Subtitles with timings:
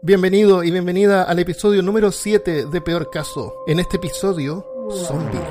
[0.00, 3.64] Bienvenido y bienvenida al episodio número 7 de Peor Caso.
[3.66, 5.42] En este episodio, zombies.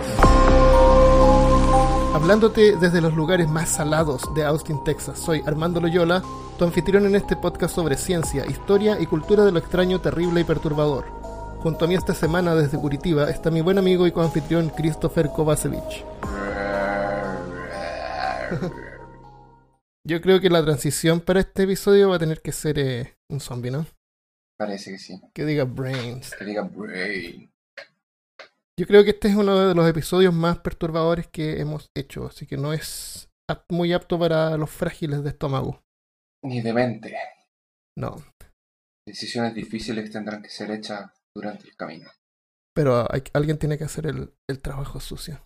[2.14, 6.24] Hablándote desde los lugares más salados de Austin, Texas, soy Armando Loyola,
[6.58, 10.46] tu anfitrión en este podcast sobre ciencia, historia y cultura de lo extraño, terrible y
[10.46, 11.04] perturbador.
[11.60, 16.06] Junto a mí esta semana desde Curitiba está mi buen amigo y coanfitrión Christopher Kovacevic.
[20.06, 23.42] Yo creo que la transición para este episodio va a tener que ser eh, un
[23.42, 23.86] zombie, ¿no?
[24.58, 25.22] Parece que sí.
[25.34, 26.34] Que diga brains.
[26.36, 27.52] Que diga brain.
[28.80, 32.46] Yo creo que este es uno de los episodios más perturbadores que hemos hecho, así
[32.46, 33.30] que no es
[33.70, 35.82] muy apto para los frágiles de estómago.
[36.44, 37.16] Ni de mente.
[37.98, 38.16] No,
[39.08, 42.10] Decisiones difíciles tendrán que ser hechas durante el camino.
[42.76, 45.42] pero hay- alguien tiene que hacer el, el trabajo sucio.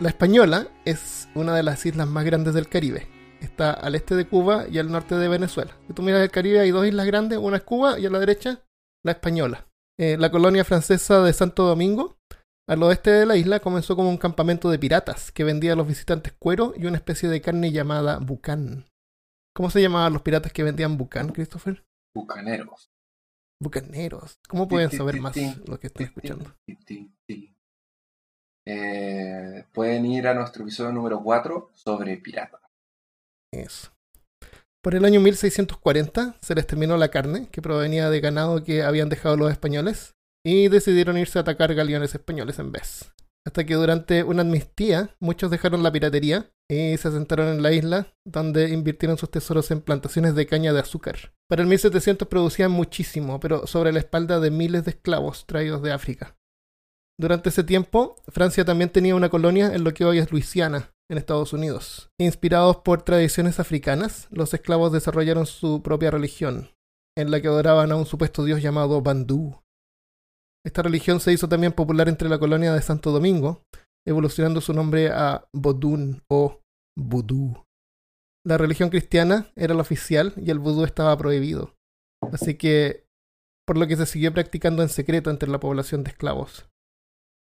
[0.00, 3.06] La Española es una de las islas más grandes del Caribe.
[3.42, 5.76] Está al este de Cuba y al norte de Venezuela.
[5.88, 8.20] Si tú miras el Caribe hay dos islas grandes, una es Cuba y a la
[8.20, 8.62] derecha
[9.04, 9.66] la Española.
[9.98, 12.16] Eh, la colonia francesa de Santo Domingo,
[12.68, 15.88] al oeste de la isla, comenzó como un campamento de piratas que vendía a los
[15.88, 18.86] visitantes cuero y una especie de carne llamada bucán.
[19.54, 21.84] ¿Cómo se llamaban los piratas que vendían bucán, Christopher?
[22.14, 22.92] Bucaneros.
[23.60, 24.38] Bucaneros.
[24.48, 25.36] ¿Cómo pueden saber más
[25.66, 26.54] lo que están escuchando?
[28.64, 32.61] Eh, pueden ir a nuestro episodio número 4 sobre piratas.
[33.52, 33.92] Eso.
[34.82, 39.08] Por el año 1640 se les terminó la carne que provenía de ganado que habían
[39.08, 40.14] dejado los españoles
[40.44, 43.12] y decidieron irse a atacar galeones españoles en vez.
[43.46, 48.14] Hasta que durante una amnistía muchos dejaron la piratería y se asentaron en la isla
[48.24, 51.32] donde invirtieron sus tesoros en plantaciones de caña de azúcar.
[51.48, 55.92] Para el 1700 producían muchísimo, pero sobre la espalda de miles de esclavos traídos de
[55.92, 56.36] África.
[57.20, 61.18] Durante ese tiempo, Francia también tenía una colonia en lo que hoy es Luisiana, en
[61.18, 62.10] Estados Unidos.
[62.18, 66.70] Inspirados por tradiciones africanas, los esclavos desarrollaron su propia religión,
[67.16, 69.60] en la que adoraban a un supuesto dios llamado Bandú.
[70.64, 73.62] Esta religión se hizo también popular entre la colonia de Santo Domingo,
[74.06, 76.60] evolucionando su nombre a Bodún o
[76.96, 77.64] Vudú.
[78.44, 81.74] La religión cristiana era la oficial y el vudú estaba prohibido,
[82.32, 83.06] así que
[83.66, 86.68] por lo que se siguió practicando en secreto entre la población de esclavos.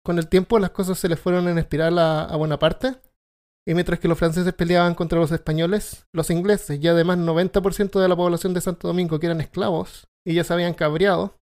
[0.03, 2.99] Con el tiempo las cosas se le fueron en espiral a, a Bonaparte,
[3.67, 8.07] y mientras que los franceses peleaban contra los españoles, los ingleses y además 90% de
[8.07, 11.37] la población de Santo Domingo que eran esclavos y ya se habían cabreado,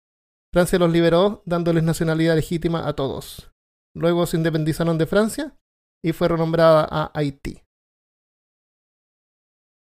[0.53, 3.53] Francia los liberó dándoles nacionalidad legítima a todos.
[3.97, 5.57] Luego se independizaron de Francia
[6.01, 7.61] y fue renombrada a Haití.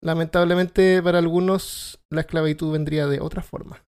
[0.01, 3.85] Lamentablemente para algunos la esclavitud vendría de otra forma.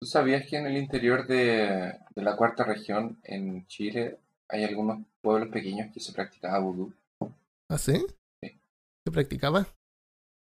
[0.00, 5.50] ¿Tú sabías que en el interior de, la cuarta región, en Chile, hay algunos pueblos
[5.50, 6.92] pequeños que se practicaba vudú?
[7.70, 8.04] ¿Ah, sí?
[8.42, 8.60] Sí.
[9.06, 9.66] ¿Se practicaba?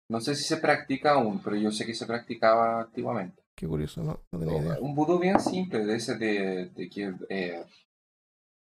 [0.10, 3.42] No sé si se practica aún, pero yo sé que se practicaba antiguamente.
[3.56, 4.78] Qué curioso, no, no tenía idea.
[4.82, 7.64] Un vudú bien simple, de ese de, de que eh,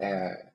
[0.01, 0.53] eh,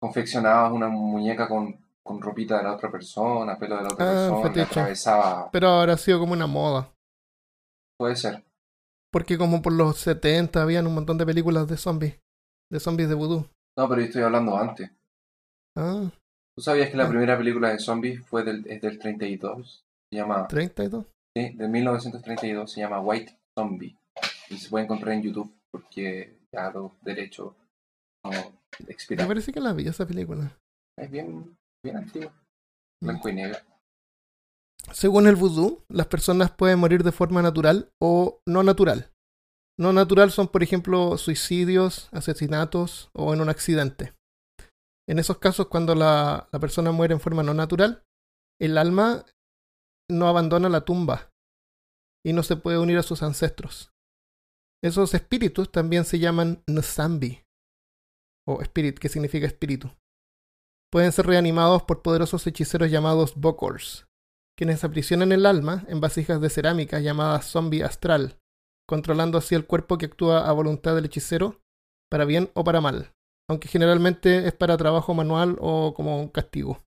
[0.00, 4.28] confeccionabas una muñeca con, con ropita de la otra persona, pelo de la otra Ah,
[4.30, 4.80] persona, fetiche.
[4.80, 5.50] atravesaba.
[5.50, 6.92] Pero ahora ha sido como una moda.
[7.98, 8.44] Puede ser.
[9.10, 12.18] Porque como por los 70 habían un montón de películas de zombies.
[12.70, 13.46] De zombies de vudú.
[13.76, 14.90] No, pero yo estoy hablando antes.
[15.76, 16.10] Ah,
[16.58, 17.08] ¿Tú sabías que la Ah.
[17.08, 19.84] primera película de zombies fue del, es del 32?
[20.10, 21.06] Se llama, 32.
[21.36, 23.96] sí, de 1932, se llama White Zombie.
[24.50, 27.54] Y se puede encontrar en YouTube porque ya los derechos
[28.24, 30.58] no Me parece que la vi esa película.
[30.98, 32.30] Es bien, bien antiguo.
[32.30, 33.06] Mm.
[33.06, 33.58] Blanco y negro.
[34.90, 39.12] Según el vudú, las personas pueden morir de forma natural o no natural.
[39.78, 44.17] No natural son, por ejemplo, suicidios, asesinatos o en un accidente.
[45.08, 48.04] En esos casos, cuando la, persona muere en forma no natural,
[48.60, 49.24] el alma
[50.10, 51.32] no abandona la tumba
[52.24, 53.90] y no se puede unir a sus ancestros.
[54.84, 57.42] Esos espíritus también se llaman Nsambi,
[58.46, 59.90] o spirit, que significa espíritu.
[60.92, 64.06] Pueden ser reanimados por poderosos hechiceros llamados Bokors,
[64.56, 68.38] quienes aprisionan el alma en vasijas de cerámica llamadas zombie astral,
[68.86, 71.60] controlando así el cuerpo que actúa a voluntad del hechicero,
[72.10, 73.14] para bien o para mal,
[73.48, 76.84] aunque generalmente es para trabajo manual o como un castigo.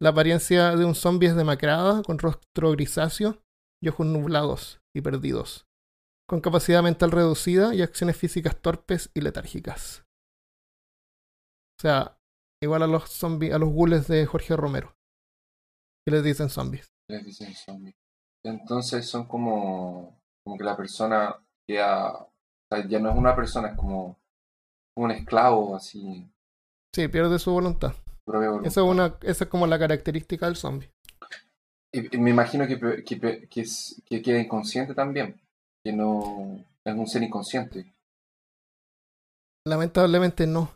[0.00, 3.42] La apariencia de un zombie es demacrada, con rostro grisáceo
[3.82, 5.66] y ojos nublados y perdidos,
[6.28, 10.04] con capacidad mental reducida y acciones físicas torpes y letárgicas.
[11.78, 12.18] O sea,
[12.62, 14.96] igual a los zombies, a los ghouls de Jorge Romero,
[16.04, 16.88] que les dicen zombies.
[17.08, 17.94] Les dicen zombies.
[18.44, 21.36] Entonces son como, como que la persona
[21.68, 24.17] queda, o ya no es una persona, es como
[25.04, 26.26] un esclavo así.
[26.94, 27.94] Sí, pierde su voluntad.
[28.64, 30.90] Esa es, una, esa es como la característica del zombie.
[31.92, 35.40] Y, y me imagino que, que, que, es- que queda inconsciente también.
[35.84, 37.86] Que no es un ser inconsciente.
[39.66, 40.74] Lamentablemente no.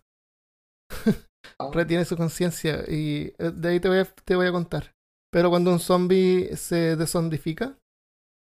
[1.59, 4.93] Ah, Retiene su conciencia y eh, de ahí te voy, a, te voy a contar.
[5.31, 7.79] Pero cuando un zombie se desondifica,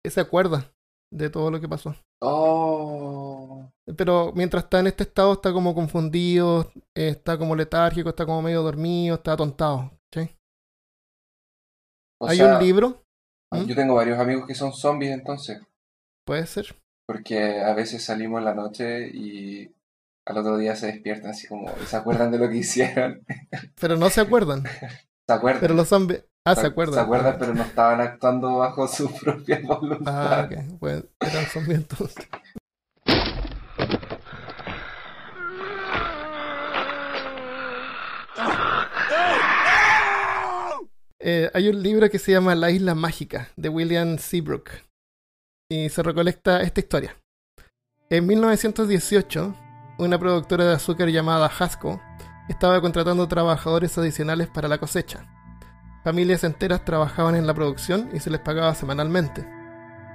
[0.06, 0.71] eh, se acuerda
[1.12, 1.95] de todo lo que pasó.
[2.21, 3.69] Oh.
[3.97, 8.41] Pero mientras está en este estado, está como confundido, eh, está como letárgico, está como
[8.41, 9.91] medio dormido, está atontado.
[10.13, 10.30] ¿sí?
[12.21, 13.03] Hay sea, un libro,
[13.51, 13.63] ¿Mm?
[13.65, 15.59] Yo tengo varios amigos que son zombies entonces.
[16.25, 16.75] puede ser.
[17.07, 19.74] Porque a veces salimos en la noche y
[20.27, 23.25] al otro día se despiertan así como se acuerdan de lo que hicieron.
[23.80, 24.63] Pero no se acuerdan.
[25.27, 25.62] Se acuerdan.
[25.62, 26.25] Pero los zombies.
[26.44, 26.95] Ah, se acuerdan.
[26.95, 30.45] Se acuerdan, pero no estaban actuando bajo su propia Ah, voluntad.
[30.45, 30.80] ok.
[30.80, 32.27] Bueno, eran zombies entonces.
[41.31, 44.72] Eh, hay un libro que se llama La Isla Mágica de William Seabrook
[45.70, 47.18] y se recolecta esta historia.
[48.10, 49.56] En 1918,
[50.00, 52.02] una productora de azúcar llamada Hasco
[52.48, 55.28] estaba contratando trabajadores adicionales para la cosecha.
[56.04, 59.48] Familias enteras trabajaban en la producción y se les pagaba semanalmente.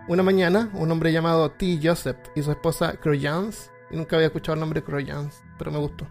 [0.09, 1.79] Una mañana, un hombre llamado T.
[1.81, 6.09] Joseph y su esposa Croyance, y nunca había escuchado el nombre Croyance, pero me gustó,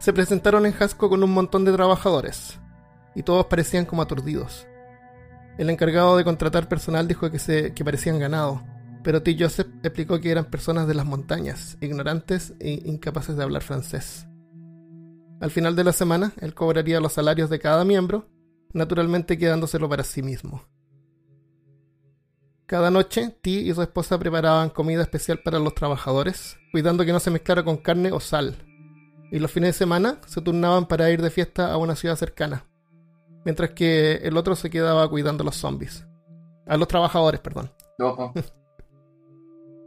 [0.00, 2.60] se presentaron en Hasco con un montón de trabajadores,
[3.14, 4.66] y todos parecían como aturdidos.
[5.58, 8.62] El encargado de contratar personal dijo que, se, que parecían ganado,
[9.02, 9.36] pero T.
[9.38, 14.26] Joseph explicó que eran personas de las montañas, ignorantes e incapaces de hablar francés.
[15.40, 18.28] Al final de la semana, él cobraría los salarios de cada miembro,
[18.72, 20.64] naturalmente quedándoselo para sí mismo.
[22.66, 27.20] Cada noche, T y su esposa preparaban comida especial para los trabajadores, cuidando que no
[27.20, 28.56] se mezclara con carne o sal.
[29.30, 32.64] Y los fines de semana se turnaban para ir de fiesta a una ciudad cercana,
[33.44, 36.06] mientras que el otro se quedaba cuidando a los zombies.
[36.66, 37.70] A los trabajadores, perdón.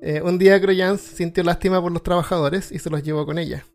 [0.02, 3.66] Eh, un día Croyance sintió lástima por los trabajadores y se los llevó con ella.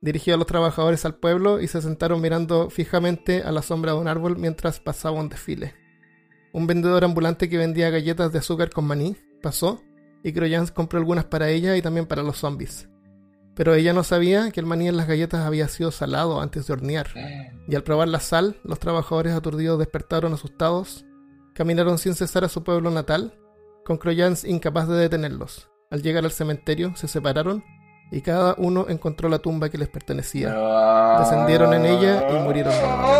[0.00, 3.98] Dirigió a los trabajadores al pueblo y se sentaron mirando fijamente a la sombra de
[3.98, 5.74] un árbol mientras pasaba un desfile.
[6.54, 9.82] Un vendedor ambulante que vendía galletas de azúcar con maní pasó
[10.22, 12.87] y Croyance compró algunas para ella y también para los zombies.
[13.58, 16.72] Pero ella no sabía que el maní en las galletas había sido salado antes de
[16.72, 17.08] hornear.
[17.66, 21.04] Y al probar la sal, los trabajadores aturdidos despertaron asustados,
[21.54, 23.34] caminaron sin cesar a su pueblo natal,
[23.84, 25.68] con Croyance incapaz de detenerlos.
[25.90, 27.64] Al llegar al cementerio, se separaron
[28.12, 30.54] y cada uno encontró la tumba que les pertenecía.
[31.18, 33.18] Descendieron en ella y murieron nuevamente.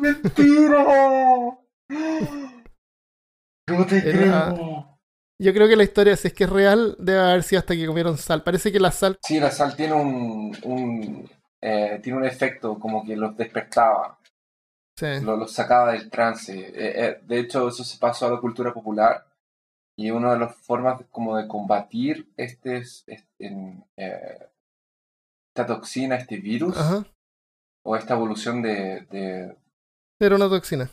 [0.00, 0.86] ¡Mentira!
[3.68, 4.91] No te Era- creo.
[5.42, 7.86] Yo creo que la historia, si es que es real, debe haber sido hasta que
[7.86, 8.42] comieron sal.
[8.44, 9.18] Parece que la sal.
[9.22, 11.30] Sí, la sal tiene un, un,
[11.60, 14.18] eh, tiene un efecto como que los despertaba,
[14.96, 16.52] Sí, lo- los sacaba del trance.
[16.56, 16.72] Eh,
[17.06, 19.26] eh, de hecho, eso se pasó a la cultura popular
[19.96, 24.38] y una de las formas de- como de combatir este, es- es- en, eh,
[25.48, 27.04] esta toxina, este virus ajá.
[27.84, 29.56] o esta evolución de, de-
[30.20, 30.88] Era una toxina.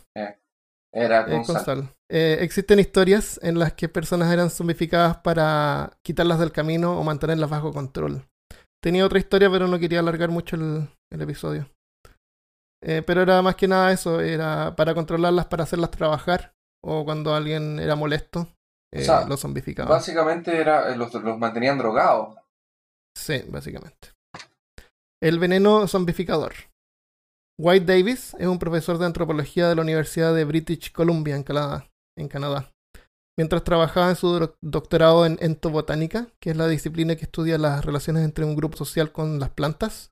[0.92, 1.94] Era eh, con sal.
[2.10, 7.50] Eh, existen historias en las que personas eran zombificadas para quitarlas del camino o mantenerlas
[7.50, 8.26] bajo control.
[8.82, 11.68] Tenía otra historia, pero no quería alargar mucho el, el episodio.
[12.82, 17.34] Eh, pero era más que nada eso, era para controlarlas, para hacerlas trabajar, o cuando
[17.34, 18.48] alguien era molesto,
[18.92, 19.90] eh, sea, lo zombificaba.
[19.90, 22.36] Básicamente era, eh, los, los mantenían drogados.
[23.16, 24.12] Sí, básicamente.
[25.22, 26.54] El veneno zombificador.
[27.62, 31.90] White Davis es un profesor de antropología de la Universidad de British Columbia en Canadá.
[32.16, 32.72] En Canadá.
[33.38, 37.84] Mientras trabajaba en su doc- doctorado en entobotánica, que es la disciplina que estudia las
[37.84, 40.10] relaciones entre un grupo social con las plantas,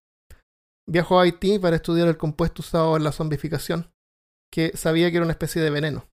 [0.87, 3.91] viajó a Haití para estudiar el compuesto usado en la zombificación,
[4.53, 6.07] que sabía que era una especie de veneno.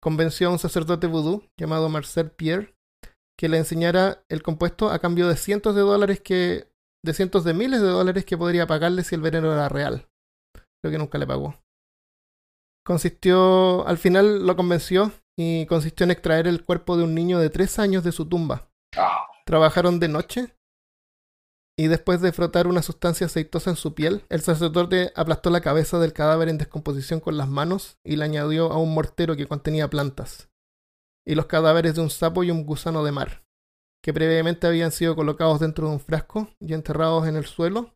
[0.00, 2.74] Convenció a un sacerdote vudú llamado Marcel Pierre
[3.36, 6.68] que le enseñara el compuesto a cambio de cientos de dólares que.
[7.04, 10.07] de cientos de miles de dólares que podría pagarle si el veneno era real.
[10.82, 11.54] Creo que nunca le pagó.
[12.84, 13.86] Consistió.
[13.86, 17.78] al final lo convenció y consistió en extraer el cuerpo de un niño de tres
[17.78, 18.70] años de su tumba.
[19.44, 20.58] Trabajaron de noche
[21.78, 26.00] y después de frotar una sustancia aceitosa en su piel, el sacerdote aplastó la cabeza
[26.00, 29.88] del cadáver en descomposición con las manos y le añadió a un mortero que contenía
[29.88, 30.50] plantas,
[31.24, 33.44] y los cadáveres de un sapo y un gusano de mar,
[34.02, 37.94] que previamente habían sido colocados dentro de un frasco y enterrados en el suelo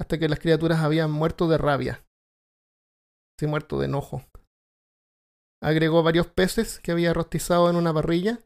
[0.00, 2.06] hasta que las criaturas habían muerto de rabia,
[3.46, 4.24] muerto de enojo.
[5.62, 8.40] Agregó varios peces que había rostizado en una parrilla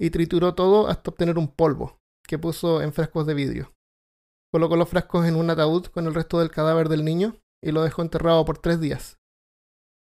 [0.00, 3.72] y trituró todo hasta obtener un polvo, que puso en frascos de vidrio.
[4.52, 7.82] Colocó los frascos en un ataúd con el resto del cadáver del niño y lo
[7.82, 9.18] dejó enterrado por tres días.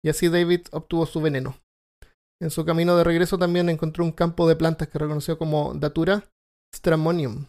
[0.03, 1.55] y así David obtuvo su veneno.
[2.41, 6.31] En su camino de regreso también encontró un campo de plantas que reconoció como Datura
[6.75, 7.45] Stramonium.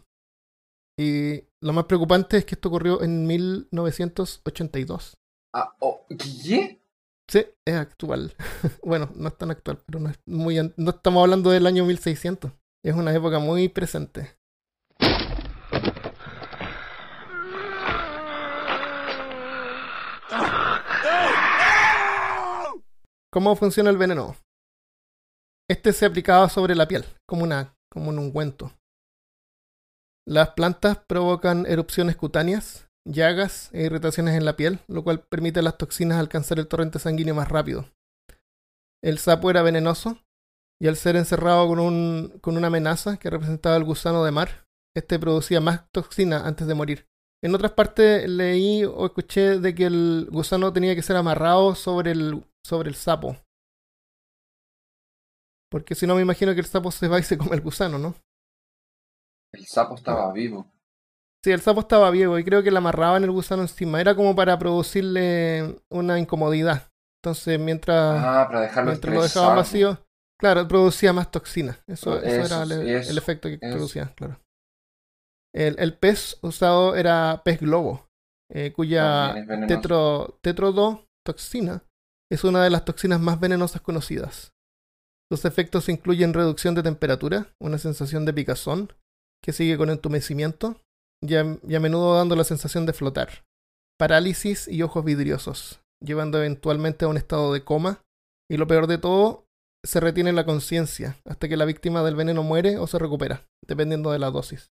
[0.99, 5.17] Y lo más preocupante es que esto ocurrió en 1982.
[5.55, 6.82] Ah, oh, ¿Qué?
[7.29, 8.35] Sí, es actual.
[8.83, 12.53] bueno, no es tan actual, pero no, es muy, no estamos hablando del año 1600.
[12.85, 14.37] Es una época muy presente.
[23.33, 24.37] ¿Cómo funciona el veneno?
[25.71, 28.73] Este se aplicaba sobre la piel, como, una, como un ungüento.
[30.29, 35.63] Las plantas provocan erupciones cutáneas, llagas e irritaciones en la piel, lo cual permite a
[35.63, 37.89] las toxinas alcanzar el torrente sanguíneo más rápido.
[39.03, 40.19] El sapo era venenoso,
[40.81, 44.67] y al ser encerrado con, un, con una amenaza que representaba el gusano de mar,
[44.97, 47.07] este producía más toxina antes de morir.
[47.41, 52.13] En otras partes leí o escuché de que el gusano tenía que ser amarrado sobre
[52.13, 53.37] el, sobre el sapo.
[55.71, 57.99] Porque si no, me imagino que el sapo se va y se come el gusano,
[57.99, 58.15] ¿no?
[59.53, 60.67] El sapo estaba vivo.
[61.45, 64.01] Sí, el sapo estaba vivo y creo que le amarraban el gusano encima.
[64.01, 66.89] Era como para producirle una incomodidad.
[67.21, 69.99] Entonces, mientras, Ah, para dejarlo mientras lo dejaban vacío,
[70.41, 71.79] claro, producía más toxina.
[71.87, 74.41] Eso, Eso, eso era el, eso, el efecto que producía, claro.
[75.55, 78.09] El, el pez usado era pez globo,
[78.51, 79.35] eh, cuya
[79.69, 81.85] tetro, tetrodotoxina
[82.31, 84.53] es una de las toxinas más venenosas conocidas.
[85.31, 88.93] Los efectos incluyen reducción de temperatura, una sensación de picazón,
[89.43, 90.81] que sigue con entumecimiento,
[91.23, 93.45] y a, y a menudo dando la sensación de flotar,
[93.99, 98.03] parálisis y ojos vidriosos, llevando eventualmente a un estado de coma,
[98.51, 99.47] y lo peor de todo,
[99.85, 104.11] se retiene la conciencia hasta que la víctima del veneno muere o se recupera, dependiendo
[104.11, 104.71] de la dosis.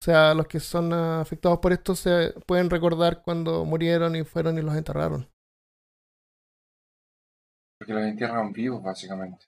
[0.00, 4.58] O sea, los que son afectados por esto se pueden recordar cuando murieron y fueron
[4.58, 5.28] y los enterraron.
[7.78, 9.46] Porque los entierran vivos, básicamente.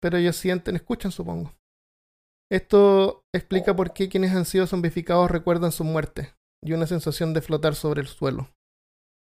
[0.00, 1.52] Pero ellos sienten, escuchan, supongo.
[2.50, 7.42] Esto explica por qué quienes han sido zombificados recuerdan su muerte y una sensación de
[7.42, 8.48] flotar sobre el suelo.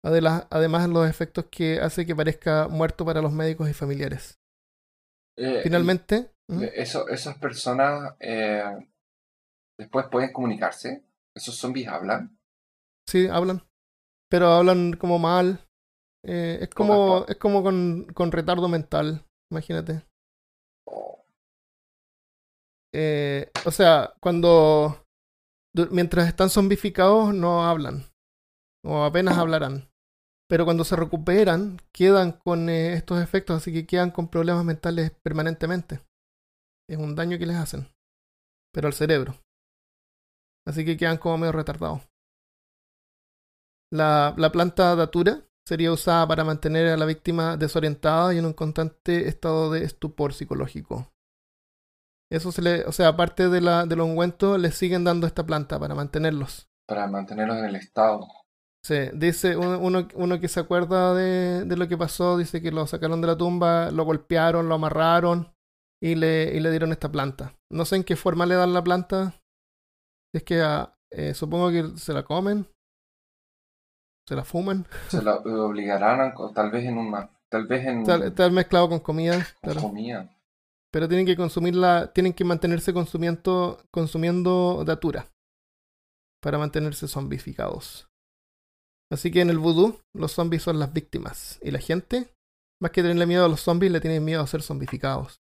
[0.05, 4.39] Además, los efectos que hace que parezca muerto para los médicos y familiares.
[5.37, 6.63] Eh, Finalmente, ¿Mm?
[6.73, 8.63] eso- esas personas eh,
[9.77, 11.03] después pueden comunicarse.
[11.35, 12.37] Esos zombies hablan.
[13.07, 13.61] sí, hablan.
[14.29, 15.65] Pero hablan como mal.
[16.25, 20.03] Eh, es como, es como con, con retardo mental, imagínate.
[22.99, 25.05] Eh, o sea, cuando.
[25.91, 28.05] Mientras están zombificados, no hablan.
[28.83, 29.87] O apenas hablarán.
[30.49, 35.11] Pero cuando se recuperan, quedan con eh, estos efectos, así que quedan con problemas mentales
[35.21, 36.01] permanentemente.
[36.89, 37.87] Es un daño que les hacen.
[38.73, 39.35] Pero al cerebro.
[40.65, 42.01] Así que quedan como medio retardados.
[43.93, 48.53] La, la planta datura sería usada para mantener a la víctima desorientada y en un
[48.53, 51.11] constante estado de estupor psicológico.
[52.31, 55.79] Eso se le, o sea, aparte de la, del ungüento, les siguen dando esta planta
[55.79, 56.67] para mantenerlos.
[56.87, 58.27] para mantenerlos en el estado.
[58.83, 62.71] Sí, dice uno, uno, uno que se acuerda de, de lo que pasó, dice que
[62.71, 65.53] lo sacaron de la tumba, lo golpearon, lo amarraron
[66.01, 67.53] y le, y le dieron esta planta.
[67.69, 69.31] No sé en qué forma le dan la planta.
[70.31, 72.67] Si es que ah, eh, supongo que se la comen,
[74.27, 78.17] se la fuman, Se lo obligarán a, tal vez en una, tal vez en está,
[78.25, 79.81] está mezclado con comida, con claro.
[79.81, 80.36] comida.
[80.91, 85.29] Pero tienen que consumirla, tienen que mantenerse consumiendo, consumiendo datura
[86.41, 88.07] para mantenerse zombificados.
[89.11, 92.29] Así que en el vudú, los zombies son las víctimas y la gente,
[92.81, 95.37] más que tenerle miedo a los zombies, le tienen miedo a ser zombificados.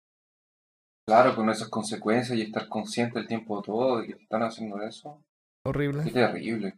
[1.07, 5.21] Claro, con esas consecuencias y estar consciente el tiempo todo de que están haciendo eso.
[5.63, 6.11] Qué Horrible.
[6.11, 6.77] terrible.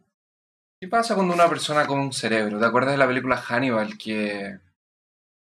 [0.80, 2.58] ¿Qué pasa cuando una persona con un cerebro?
[2.58, 4.58] ¿Te acuerdas de la película Hannibal que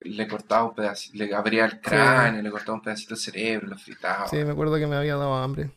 [0.05, 3.79] le cortaba un pedacito, le abría el cráneo, le cortaba un pedacito de cerebro, lo
[3.79, 4.27] fritaba?
[4.29, 5.71] Sí, me acuerdo que me había dado hambre.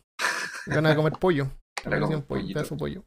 [0.66, 1.48] Ganas de comer pollo.
[1.84, 3.04] Era como un pedazo de pollo.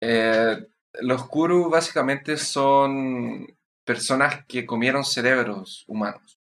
[0.00, 0.68] Eh,
[1.00, 3.46] los Kuru básicamente son
[3.84, 6.38] personas que comieron cerebros humanos.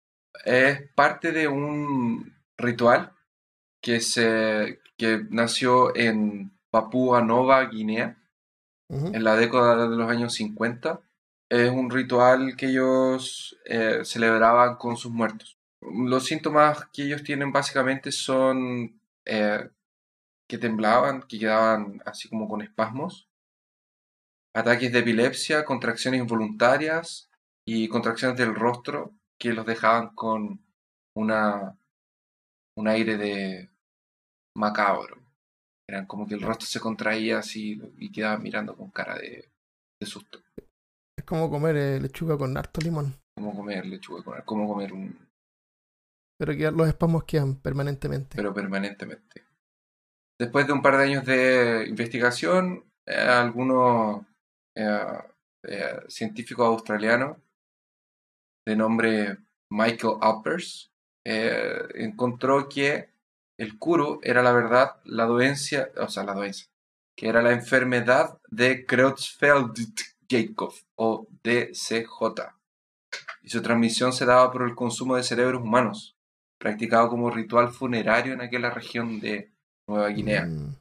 [0.45, 3.13] Es parte de un ritual
[3.81, 8.17] que, se, que nació en Papúa Nueva Guinea
[8.89, 9.07] Ujú.
[9.07, 10.99] en la década de los años 50.
[11.53, 15.55] Es un ritual que ellos eh, celebraban con sus muertos.
[15.81, 19.69] Los síntomas que ellos tienen básicamente son eh,
[20.49, 23.29] que temblaban, que quedaban así como con espasmos,
[24.55, 27.29] ataques de epilepsia, contracciones involuntarias
[27.67, 30.59] y contracciones del rostro que los dejaban con
[31.15, 31.77] una,
[32.75, 33.69] un aire de
[34.55, 35.21] macabro.
[35.87, 39.51] Eran como que el rostro se contraía así y quedaban mirando con cara de,
[39.99, 40.39] de susto.
[41.23, 43.15] Es como comer eh, lechuga con harto limón.
[43.33, 45.17] Como comer lechuga con como comer un.
[46.37, 48.35] Pero que los espasmos quedan permanentemente.
[48.35, 49.45] Pero permanentemente.
[50.37, 54.25] Después de un par de años de investigación, eh, algunos
[54.75, 55.17] eh,
[55.65, 57.37] eh, científicos australianos
[58.65, 59.37] de nombre
[59.71, 60.91] Michael Uppers
[61.23, 63.11] encontró que
[63.57, 66.67] el curo era la verdad la doencia, o sea, la doencia,
[67.15, 68.85] que era la enfermedad de
[70.27, 72.53] Creutzfeldt-Jakob o DCJ.
[73.43, 76.15] Y su transmisión se daba por el consumo de cerebros humanos,
[76.59, 79.51] practicado como ritual funerario en aquella región de
[79.87, 80.45] Nueva Guinea.
[80.45, 80.75] Mm,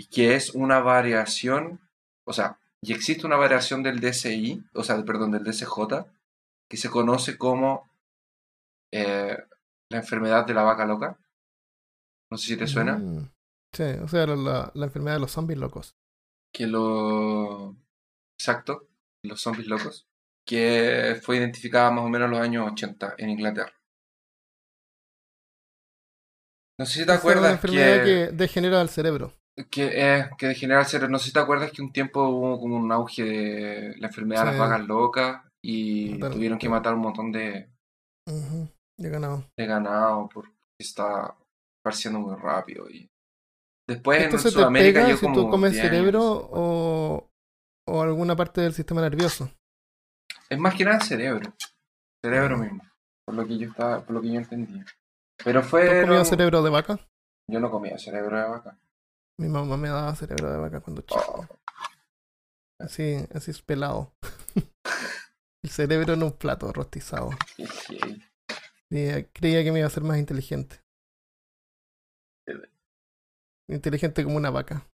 [0.00, 1.80] Y que es una variación,
[2.26, 6.06] o sea, y existe una variación del DCI, o sea, perdón, del DCJ,
[6.68, 7.88] que se conoce como
[8.92, 9.36] eh,
[9.90, 11.18] la enfermedad de la vaca loca.
[12.30, 12.98] No sé si te suena.
[12.98, 13.30] mm.
[13.74, 15.94] Sí, o sea, la, la- la enfermedad de los zombies locos.
[16.54, 17.74] que lo
[18.38, 18.88] exacto,
[19.22, 20.06] los zombies locos,
[20.46, 23.72] que fue identificada más o menos en los años 80 en Inglaterra.
[26.78, 29.34] No sé si te Esa era una acuerdas enfermedad que, que degenera el cerebro.
[29.70, 31.10] que, eh, que degenera el cerebro.
[31.10, 34.42] No sé si te acuerdas que un tiempo hubo como un auge de la enfermedad
[34.42, 37.68] de las vacas locas y tuvieron que matar un montón de,
[38.28, 39.44] Ujú, De ganado.
[39.58, 41.34] de ganado porque está
[41.76, 42.88] esparciendo muy rápido.
[42.90, 43.10] Y
[43.88, 46.12] después Esto en se te Sudamérica pega yo si como tú comes 10 años.
[46.12, 47.27] cerebro o,
[47.88, 49.50] o alguna parte del sistema nervioso.
[50.48, 51.52] Es más que nada cerebro.
[52.22, 52.60] Cerebro Mm.
[52.60, 52.82] mismo.
[53.26, 54.82] Por lo que yo estaba, por lo que yo entendí.
[55.44, 56.02] Pero ¿Tú has fue.
[56.02, 56.98] comido cerebro de vaca?
[57.50, 58.78] Yo no comía cerebro de vaca.
[59.38, 61.20] Mi mamá me daba cerebro de vaca cuando chico.
[61.28, 61.46] Oh,
[62.80, 64.12] Así, así es pelado.
[65.62, 67.30] el cerebro en un plato rostizado.
[68.90, 70.80] Y creía que me iba a ser más inteligente.
[73.68, 74.86] Inteligente como una vaca.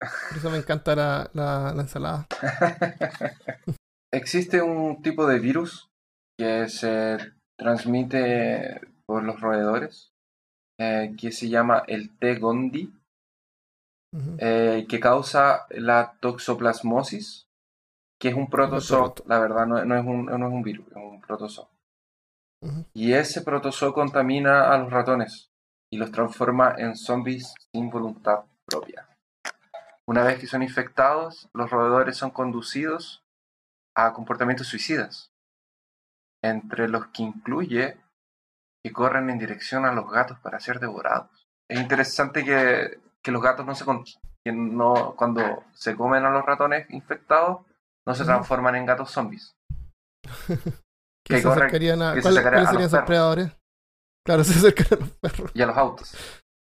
[0.00, 2.26] Por eso me encanta la, la, la ensalada.
[4.12, 5.88] Existe un tipo de virus
[6.38, 7.18] que se
[7.58, 10.12] transmite por los roedores
[10.80, 12.36] eh, que se llama el T.
[12.36, 12.92] gondi,
[14.38, 17.48] eh, que causa la toxoplasmosis,
[18.20, 19.00] que es un protozoo.
[19.00, 19.24] roto.
[19.26, 21.68] La verdad, no, no es un, no es un virus, es un protozoo.
[22.94, 25.50] Y ese protozoo contamina a los ratones
[25.92, 29.07] y los transforma en zombies sin voluntad propia.
[30.08, 33.22] Una vez que son infectados, los roedores son conducidos
[33.96, 35.30] a comportamientos suicidas,
[36.42, 38.00] entre los que incluye
[38.84, 41.46] que corren en dirección a los gatos para ser devorados.
[41.68, 43.84] Es interesante que, que los gatos no se
[44.44, 47.66] que no cuando se comen a los ratones infectados
[48.06, 49.54] no se transforman en gatos zombies.
[51.26, 52.14] Que se corren- acercarían a.
[52.14, 53.06] que se ¿cuáles- acercarían ¿Cuáles a serían perros.
[53.06, 53.56] predadores?
[54.24, 55.50] Claro, se acercan a los perros.
[55.52, 56.16] Y a los autos.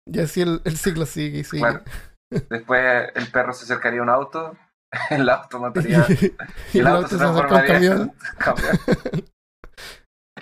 [0.06, 1.64] Y así el, el ciclo sigue y sigue.
[2.50, 4.56] Después el perro se acercaría a un auto,
[5.10, 6.06] el auto mataría
[6.74, 8.84] y el auto se transformaría en un camión.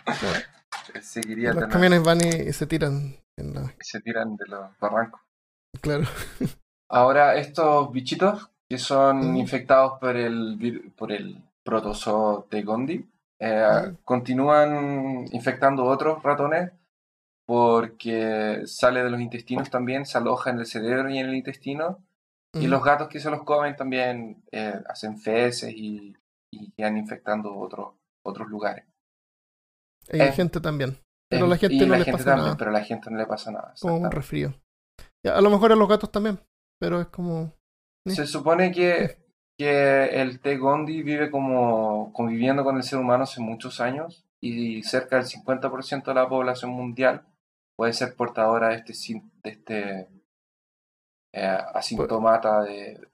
[1.01, 3.61] Seguiría Los camiones van y, se tiran en la.
[3.61, 5.21] y se tiran de los barrancos.
[5.81, 6.03] Claro.
[6.89, 9.37] Ahora, estos bichitos que son Mm.
[9.37, 13.05] infectados por el, por el protozoo de Gondi
[13.39, 13.95] eh, Mm.
[14.03, 16.71] continúan infectando otros ratones
[17.51, 22.01] porque sale de los intestinos también, se aloja en el cerebro y en el intestino.
[22.53, 26.15] Y los gatos que se los comen también eh, hacen feces y,
[26.49, 28.85] y quedan infectando otros otros lugares.
[30.13, 30.97] Y eh, gente también.
[31.29, 32.57] Pero Eh, la gente no la gente pasa también, nada.
[32.57, 33.73] Pero a la gente no le pasa nada.
[33.81, 34.53] Como un resfrío.
[35.25, 36.39] A lo mejor a los gatos también.
[36.79, 37.53] Pero es como.
[38.07, 39.17] Se supone que,
[39.59, 40.55] que el T.
[40.55, 46.05] Gondi vive como conviviendo con el ser humano hace muchos años y cerca del 50%
[46.05, 47.25] de la población mundial
[47.81, 48.93] puede ser portadora de este,
[49.43, 50.07] de este
[51.33, 53.09] eh, asintomata de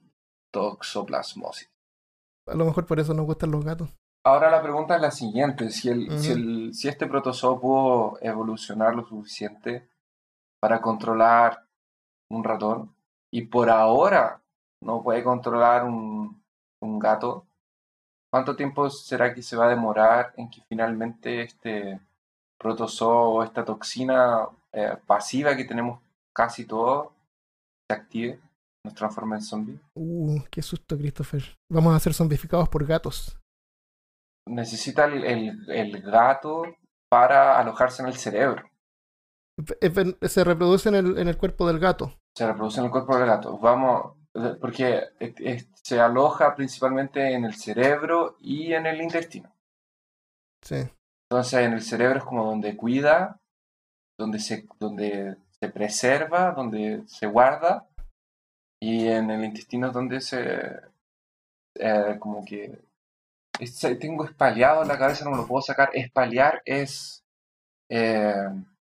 [0.51, 1.69] toxoplasmosis.
[2.49, 3.95] A lo mejor por eso nos gustan los gatos.
[4.25, 6.39] Ahora la pregunta es la siguiente, si, el, si, Ujú.
[6.41, 9.88] el- si este protozoo pudo evolucionar lo suficiente
[10.62, 11.65] para controlar
[12.30, 12.93] un ratón
[13.32, 14.41] y por ahora
[14.84, 16.43] no puede controlar un,
[16.82, 17.47] un gato,
[18.30, 22.01] ¿cuánto tiempo será que se va a demorar en que finalmente este
[22.60, 26.02] protozoo o esta toxina eh, pasiva que tenemos
[26.36, 27.10] casi todos
[27.89, 28.39] se active,
[28.86, 29.80] nos transforme en zombie?
[29.96, 31.43] Uh, qué susto, Christopher.
[31.72, 33.38] Vamos a ser zombificados por gatos.
[34.48, 36.63] Necesita el- el- el gato
[37.10, 38.70] para alojarse en el cerebro.
[39.82, 42.13] Eh, Se reproduce en el, en el cuerpo del gato.
[42.36, 43.58] se reproduce en el cuerpo del gato.
[43.58, 44.13] Vamos,
[44.62, 45.02] porque
[45.84, 49.52] se aloja principalmente en el cerebro y en el intestino.
[50.63, 50.88] Sí.
[51.29, 53.39] Entonces, en el cerebro es como donde cuida,
[54.17, 57.87] donde se, donde se preserva, donde se guarda,
[58.81, 60.71] y en el intestino es donde se,
[61.75, 62.79] eh, como que
[63.99, 65.89] Tengo espaleado en la cabeza, no me lo puedo sacar.
[65.93, 67.23] Espalear es.
[67.89, 68.33] eh,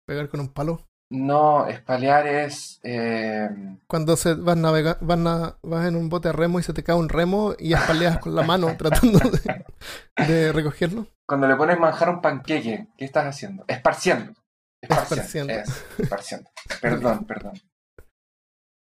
[0.05, 0.81] Pegar con un palo.
[1.09, 2.79] No, espalear es.
[2.83, 3.49] eh,
[3.87, 6.83] Cuando se vas navega- vas, na- vas en un bote a remo y se te
[6.83, 9.65] cae un remo y espaleas con la mano tratando de,
[10.27, 11.07] de recogerlo.
[11.27, 13.63] cuando le pones manjar a un panqueque, ¿qué estás haciendo?
[13.67, 14.33] Esparciendo.
[14.81, 15.53] Esparciendo.
[15.97, 16.49] Esparciendo.
[16.81, 17.53] Perdón, perdón.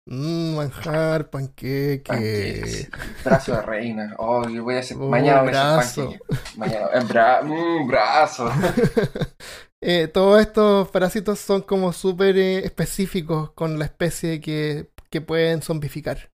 [0.09, 2.03] Mmm, manjar, panqueque.
[2.07, 2.91] Panqueques.
[3.25, 4.15] Brazo de reina.
[4.19, 4.97] Oh, yo voy a hacer.
[5.01, 5.79] Oh, mañana voy a brazo.
[5.79, 6.59] hacer panqueque.
[6.59, 6.87] Mañana.
[6.95, 8.51] En bra mm, brazo.
[9.89, 15.63] Eh, todos estos parásitos son como súper eh, específicos con la especie que, que pueden
[15.63, 16.31] zombificar.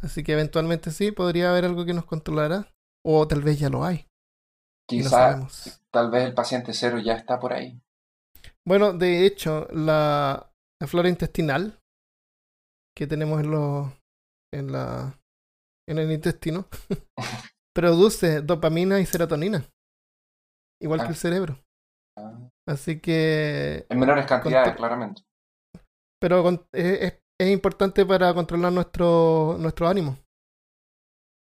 [0.00, 2.68] Así que eventualmente sí, podría haber algo que nos controlara.
[3.04, 4.06] O tal vez ya lo hay.
[4.88, 5.82] Y no Quizá, sabemos.
[5.90, 7.80] tal vez el paciente cero ya está por ahí.
[8.66, 11.80] Bueno, de hecho, la, la flora intestinal
[12.96, 13.92] que tenemos en los
[14.52, 15.18] en la
[15.88, 16.68] en el intestino
[17.74, 19.66] produce dopamina y serotonina,
[20.80, 21.08] igual que Ah.
[21.08, 21.58] el cerebro.
[22.66, 25.22] Así que, En menores cantidades, claramente.
[26.20, 30.16] pero con- es, importante para controlar nuestro nuestro ánimo.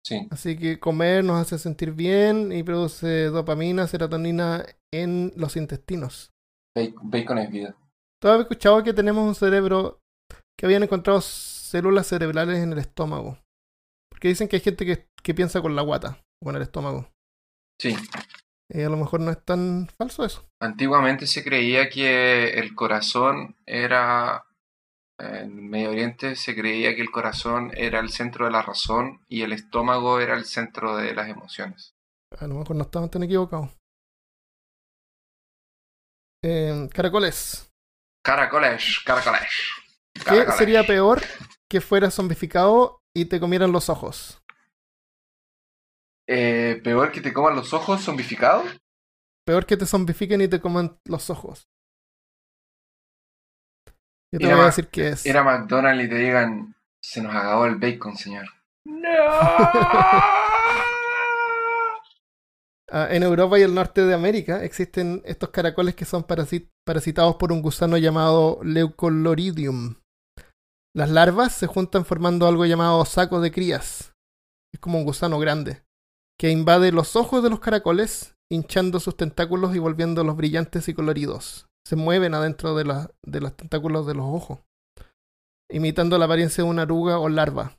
[0.06, 0.28] Sí.
[0.30, 6.32] Así que comer nos hace sentir bien y produce dopamina, serotonina en los intestinos.
[6.76, 7.76] Bacon, es vida.
[8.22, 10.00] ¿Tú has escuchado que tenemos un cerebro
[10.58, 13.38] que habían encontrado células cerebrales en el estómago?
[14.12, 17.08] Porque dicen que hay gente que, que piensa con la guata o con el estómago.
[17.80, 17.96] Sí.
[18.70, 20.50] Y a lo mejor no es tan falso eso.
[20.60, 24.46] Antiguamente se creía que el corazón era.
[25.18, 29.44] En Medio Oriente se creía que el corazón era el centro de la razón y
[29.44, 31.96] el estómago era el centro de las emociones.
[32.38, 33.70] A lo mejor no estaban tan equivocados.
[36.44, 37.72] Eh, caracoles.
[38.24, 39.72] Caracoles, caracoles.
[40.14, 40.58] ¿Qué caracoles.
[40.58, 41.22] sería peor
[41.70, 44.42] que fueras zombificado y te comieran los ojos?
[46.28, 48.66] Eh, ¿Peor que te coman los ojos zombificados?
[49.46, 51.68] Peor que te zombifiquen y te coman los ojos.
[54.34, 55.26] Yo te Era voy a decir qué es.
[55.26, 58.48] Ir a McDonald's y te digan: Se nos acabó el bacon, señor.
[62.92, 67.36] Ah, en Europa y el norte de América existen estos caracoles que son parasit- parasitados
[67.36, 69.96] por un gusano llamado Leucoloridium.
[70.96, 74.14] Las larvas se juntan formando algo llamado saco de crías.
[74.72, 75.82] Es como un gusano grande,
[76.40, 81.68] que invade los ojos de los caracoles, hinchando sus tentáculos y volviéndolos brillantes y coloridos.
[81.88, 84.60] Se mueven adentro de, de los tentáculos de los ojos,
[85.70, 87.78] imitando la apariencia de una oruga o larva.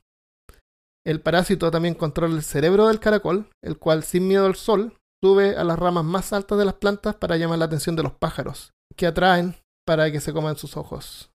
[1.05, 5.55] El parásito también controla el cerebro del caracol, el cual, sin miedo al sol, sube
[5.55, 8.73] a las ramas más altas de las plantas para llamar la atención de los pájaros,
[8.95, 11.31] que atraen para que se coman sus ojos.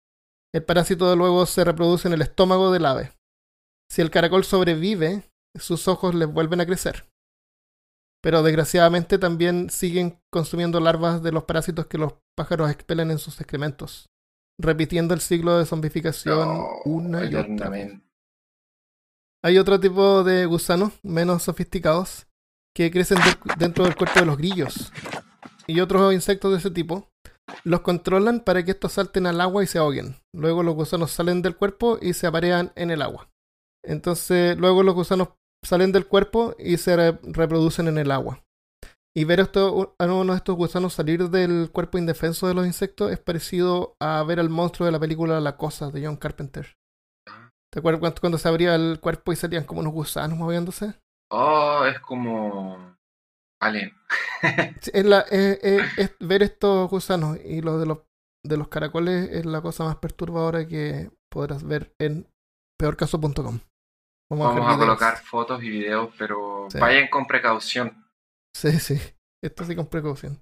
[0.54, 3.14] El parásito luego se reproduce en el estómago del ave.
[3.92, 7.09] Si el caracol sobrevive, sus ojos les vuelven a crecer.
[8.22, 13.40] Pero desgraciadamente también siguen consumiendo larvas de los parásitos que los pájaros expelen en sus
[13.40, 14.08] excrementos,
[14.60, 17.72] repitiendo el ciclo de zombificación No, una y otra.
[19.44, 22.28] Hay otro tipo de gusanos menos sofisticados
[22.76, 24.92] que crecen de- dentro del cuerpo de los grillos
[25.66, 27.10] y otros insectos de ese tipo.
[27.64, 30.18] Los controlan para que estos salten al agua y se ahoguen.
[30.36, 33.30] Luego los gusanos salen del cuerpo y se aparean en el agua.
[33.84, 35.30] Entonces luego los gusanos
[35.64, 38.44] salen del cuerpo y se re- reproducen en el agua.
[39.16, 43.12] Y ver esto, a uno de estos gusanos salir del cuerpo indefenso de los insectos
[43.12, 46.76] es parecido a ver al monstruo de la película La Cosa de John Carpenter.
[47.72, 50.94] ¿Te acuerdas cuando- cuando se abría el cuerpo y salían como unos gusanos moviéndose?
[51.32, 52.96] Oh, es como.
[53.62, 53.92] Alien.
[54.82, 58.00] Sí, Es, la- es- es- es ver estos gusanos y los de los
[58.46, 62.26] de los caracoles es la cosa más perturbadora que podrás ver en
[62.80, 63.60] peorcaso.com.
[64.30, 66.78] Vamos a colocar fotos y videos, pero Sí.
[66.80, 68.06] vayan con precaución.
[68.56, 69.00] Sí, sí.
[69.44, 70.40] Esto sí con precaución.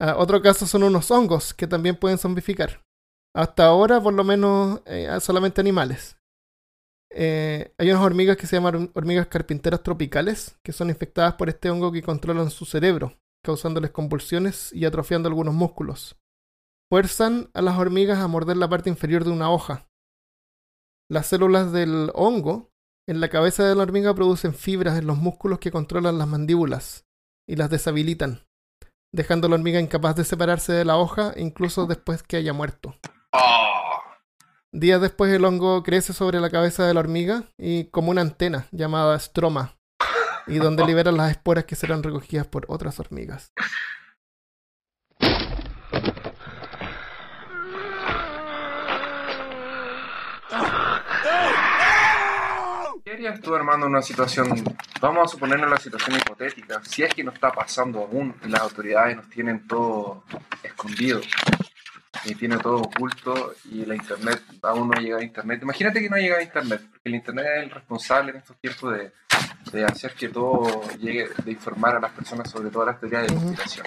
[0.00, 2.82] Ah, otro caso son unos hongos que también pueden zombificar.
[3.36, 6.16] Hasta ahora, por lo menos, eh, solamente animales.
[7.12, 11.68] Eh, hay unas hormigas que se llaman hormigas carpinteras tropicales, que son infectadas por este
[11.68, 16.16] hongo que controlan su cerebro, causándoles convulsiones y atrofiando algunos músculos.
[16.88, 19.88] Fuerzan a las hormigas a morder la parte inferior de una hoja.
[21.10, 22.69] Las células del hongo
[23.10, 27.06] en la cabeza de la hormiga producen fibras en los músculos que controlan las mandíbulas
[27.44, 28.46] y las deshabilitan,
[29.12, 32.94] dejando a la hormiga incapaz de separarse de la hoja incluso después que haya muerto.
[33.32, 33.98] Oh,
[34.70, 38.68] Días después el hongo crece sobre la cabeza de la hormiga y como una antena
[38.70, 39.76] llamada stroma,
[40.46, 43.52] y donde liberan las esporas que serán recogidas por otras hormigas.
[53.20, 54.48] Diría estuve armando una situación,
[54.98, 59.14] vamos a suponer una situación hipotética, si es que no está pasando aún las autoridades
[59.14, 60.24] nos tienen todo
[60.62, 61.20] escondido
[62.24, 65.60] y tiene todo oculto y la internet aún no llega a internet.
[65.62, 68.94] Imagínate que no llega a internet, porque el internet es el responsable en estos tiempos
[68.94, 69.12] de,
[69.70, 73.34] de hacer que todo llegue, de informar a las personas sobre todas las teorías de
[73.34, 73.86] conspiración.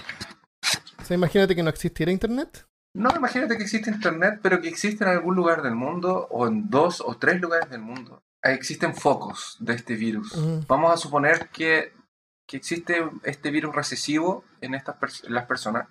[0.99, 2.67] O sea, imagínate que no existiera internet.
[2.93, 6.69] No, imagínate que existe internet, pero que existe en algún lugar del mundo o en
[6.69, 8.21] dos o tres lugares del mundo.
[8.43, 10.33] Existen focos de este virus.
[10.33, 10.65] Ujú.
[10.67, 11.93] Vamos a suponer que,
[12.47, 15.87] que existe este virus recesivo en estas pers- en las personas.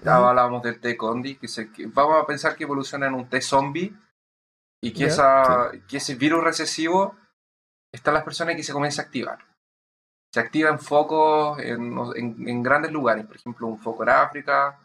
[0.00, 0.10] Ujú.
[0.10, 0.96] hablábamos del T.
[0.96, 3.92] condi, que, se, que vamos a pensar que evoluciona en un T zombie
[4.80, 7.16] y que, Ya, esa, que ese virus recesivo
[7.92, 9.38] está en las personas que se comienza a activar.
[10.32, 14.78] Se activa en focos en, en- en grandes lugares, por ejemplo, un foco en África,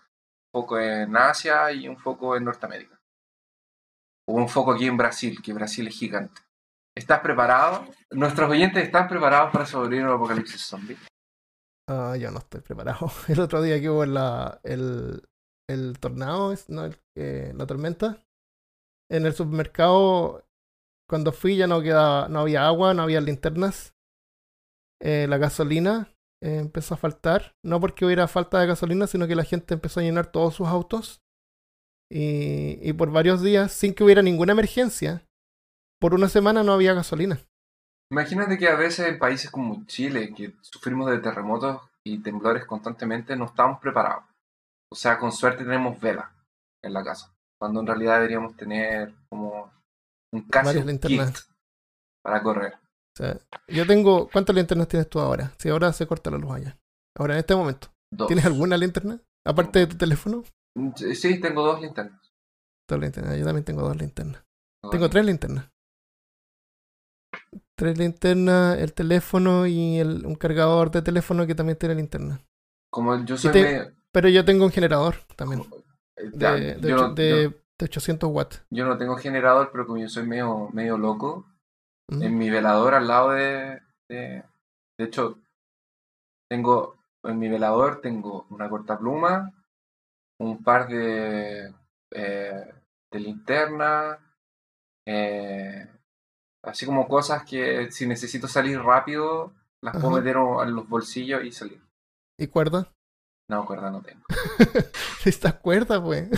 [0.54, 2.98] un foco en Asia y un foco en Norteamérica.
[4.26, 6.42] O un foco aquí en Brasil, que Brasil es gigante.
[6.96, 7.86] ¿Estás preparado?
[8.12, 10.98] ¿Nuestros oyentes están preparados para sobrevivir a un apocalipsis zombie?
[11.90, 13.12] Ah, yo no estoy preparado.
[13.28, 15.24] El otro día que hubo el,
[15.68, 18.24] el tornado, no, eh, la tormenta,
[19.10, 20.46] en el supermercado,
[21.10, 23.96] cuando fui ya no quedaba, no había agua, no había linternas.
[25.02, 29.36] Eh, la gasolina eh, empezó a faltar, no porque hubiera falta de gasolina, sino que
[29.36, 31.22] la gente empezó a llenar todos sus autos.
[32.16, 35.26] Y por varios días, sin que hubiera ninguna emergencia,
[36.04, 37.40] por una semana no había gasolina.
[38.12, 43.38] Imagínate que a veces en países como Chile, que sufrimos de terremotos y temblores constantemente,
[43.38, 44.26] no estamos preparados.
[44.92, 46.30] O sea, con suerte tenemos vela
[46.84, 49.72] en la casa, cuando en realidad deberíamos tener como
[50.34, 50.42] un
[51.00, 51.38] kit
[52.22, 52.74] para correr.
[52.74, 53.38] O sea,
[53.70, 54.28] yo tengo.
[54.28, 55.54] ¿Cuántas linternas tienes tú ahora?
[55.58, 56.78] Si ahora se corta la luz allá.
[57.18, 57.88] Ahora, en este momento.
[58.12, 58.28] Dos.
[58.28, 59.22] ¿Tienes alguna linterna?
[59.48, 60.44] Aparte de tu teléfono.
[60.98, 62.20] Sí, tengo dos linternas.
[62.90, 63.38] Dos linternas.
[63.38, 64.44] Yo también tengo dos linternas.
[64.92, 65.73] Tengo tres linternas.
[67.76, 72.40] Tres linternas, el teléfono y el, un cargador de teléfono que también tiene linterna.
[72.92, 75.62] Como yo soy te- medio- Pero yo tengo un generador también.
[76.18, 78.62] eh, ya, De, de, yo, ocho- no- de- yo- de 800 watts.
[78.70, 81.46] yo no tengo generador, pero como yo soy medio, medio loco,
[82.10, 84.44] en mi velador al lado de, de,
[85.00, 85.40] de hecho
[86.50, 89.52] tengo en mi velador tengo una cortapluma
[90.40, 91.74] un par de
[92.12, 92.74] eh,
[93.12, 94.20] de linterna
[95.08, 95.88] eh,
[96.64, 101.52] así como cosas que si necesito salir rápido las puedo meter en los bolsillos y
[101.52, 101.82] salir
[102.40, 102.92] ¿Y cuerda?
[103.50, 104.22] no cuerda no tengo
[105.26, 106.30] Estas cuerdas, pues.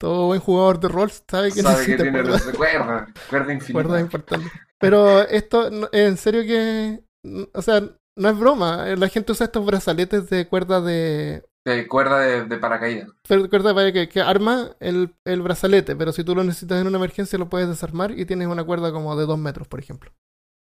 [0.00, 2.52] Todo buen jugador de rol sabe que sabe que tiene cuerda.
[2.56, 4.50] cuerda cuerda infinita Cuerda importante.
[4.78, 7.04] Pero esto, en serio que.
[7.52, 7.82] O sea,
[8.20, 8.88] no es broma.
[8.88, 11.44] eh, La gente usa estos brazaletes de cuerda de.
[11.66, 16.24] Eh, cuerda de, de paracaídas Cuerda para que, que arma el, el brazalete, pero si
[16.24, 19.26] tú lo necesitas en una emergencia lo puedes desarmar y tienes una cuerda como de
[19.26, 20.10] dos metros, por ejemplo.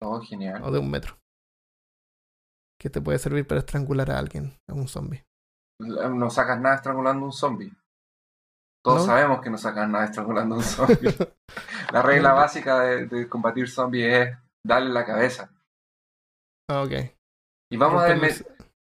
[0.00, 1.18] oh genial O de un metro.
[2.80, 5.24] Que te puede servir para estrangular a alguien, a un zombie.
[5.80, 7.72] no sacas nada estrangulando un zombie.
[8.82, 9.06] Todos ¿No?
[9.06, 10.96] sabemos que no sacas nada estrangulando un zombie.
[11.92, 15.50] la regla básica de, de combatir zombies es darle la cabeza.
[16.70, 17.17] Ok.
[17.70, 18.16] Y vamos a,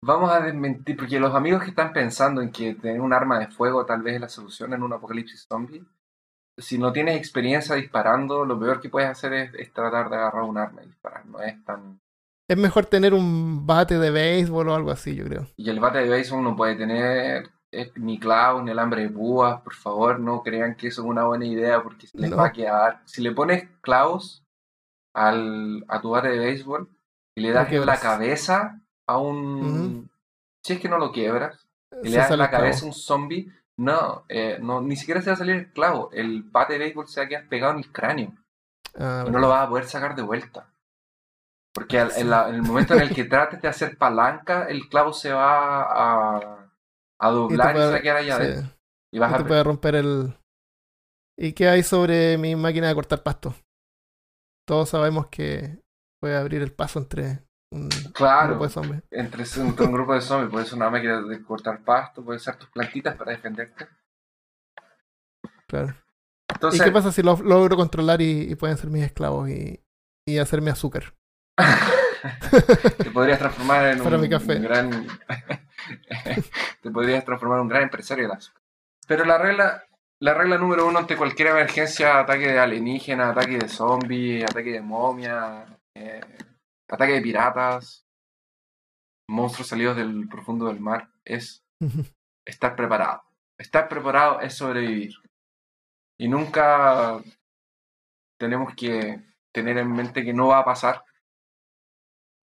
[0.01, 3.47] vamos a desmentir, porque los amigos que están pensando en que tener un arma de
[3.47, 5.83] fuego tal vez es la solución en un apocalipsis zombie,
[6.57, 10.43] si no tienes experiencia disparando, lo peor que puedes hacer es, es tratar de agarrar
[10.43, 11.25] un arma y disparar.
[11.25, 11.99] No es tan...
[12.47, 15.47] Es mejor tener un bate de béisbol o algo así, yo creo.
[15.57, 19.59] Y el bate de béisbol no puede tener eh, ni clavos ni alambre de púas,
[19.61, 22.37] por favor, no crean que eso es una buena idea porque se les No.
[22.37, 23.01] va a quedar.
[23.05, 24.45] Si le pones clavos
[25.13, 26.87] al, a tu bate de béisbol
[27.37, 27.99] y le das la quiebras.
[27.99, 29.61] cabeza a un...
[29.99, 30.07] Ujú.
[30.63, 31.67] Si es que no lo quiebras,
[32.03, 35.33] y le das la cabeza a un zombie, no, eh, no, ni siquiera se va
[35.35, 36.09] a salir el clavo.
[36.11, 38.33] El bate de béisbol se va a quedar pegado en el cráneo
[38.97, 40.71] Ah, y no lo vas a poder sacar de vuelta.
[41.73, 42.21] Porque al- Sí.
[42.21, 45.33] en, la- en el momento en el que trates de hacer palanca, el clavo se
[45.33, 46.69] va a,
[47.19, 48.41] a doblar y, puede- se va a quedar allá sí.
[48.43, 48.77] adentro.
[49.13, 50.37] Y vas Y a puede romper el.
[51.37, 53.53] ¿Y qué hay sobre mi máquina de cortar pasto?
[54.65, 55.81] Todos sabemos que
[56.19, 59.03] puede abrir el paso entre un Claro, grupo de zombies.
[59.11, 62.55] entre, entre un grupo de zombies, puede ser una máquina de cortar pasto, puede ser
[62.57, 63.87] tus plantitas para defenderte.
[65.67, 65.95] Claro.
[66.53, 69.83] Entonces, ¿Y qué pasa si lo logro controlar y, y pueden ser mis esclavos y,
[70.27, 71.15] y hacerme azúcar?
[72.97, 74.59] te podrías transformar en Para un mi café.
[74.59, 74.89] gran
[76.81, 78.61] te podrías transformar en un gran empresario del azúcar.
[79.07, 79.83] Pero la regla,
[80.19, 84.81] la regla número uno ante cualquier emergencia, ataque de alienígena, ataque de zombies, ataque de
[84.81, 85.65] momia,
[85.95, 86.21] eh,
[86.89, 88.05] ataque de piratas,
[89.29, 91.63] monstruos salidos del profundo del mar, es
[92.45, 93.23] estar preparado.
[93.57, 95.15] Estar preparado es sobrevivir.
[96.19, 97.21] Y nunca
[98.39, 101.03] tenemos que tener en mente que no va a pasar.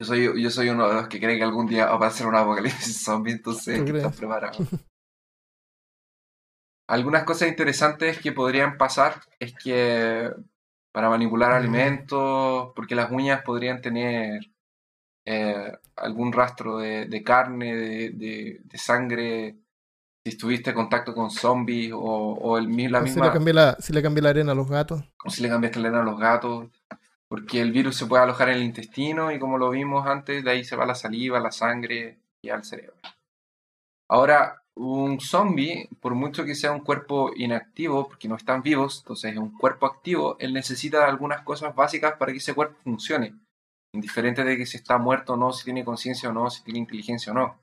[0.01, 2.27] Yo soy, yo soy uno de los que cree que algún día va a pasar
[2.27, 4.59] un apocalipsis zombie, entonces estar preparado.
[6.88, 10.31] Algunas cosas interesantes que podrían pasar es que
[10.92, 14.40] para manipular alimentos, porque las uñas podrían tener
[15.24, 19.57] eh, algún rastro de, carne, de, sangre,
[20.22, 23.09] si estuviste en contacto con zombies o, el, la misma...
[23.09, 25.02] Si le, cambié la, si le cambié la arena a los gatos.
[25.24, 26.68] O si le cambiaste la arena a los gatos,
[27.28, 30.50] porque el virus se puede alojar en el intestino y como lo vimos antes, de
[30.50, 32.96] ahí se va la saliva, la sangre y al cerebro.
[34.09, 39.32] Ahora, un zombie, por mucho que sea un cuerpo inactivo, porque no están vivos, entonces
[39.32, 43.35] es un cuerpo activo, él necesita algunas cosas básicas para que ese cuerpo funcione
[43.94, 46.78] indiferente de que si está muerto o no, si tiene conciencia o no, si tiene
[46.78, 47.58] inteligencia o no.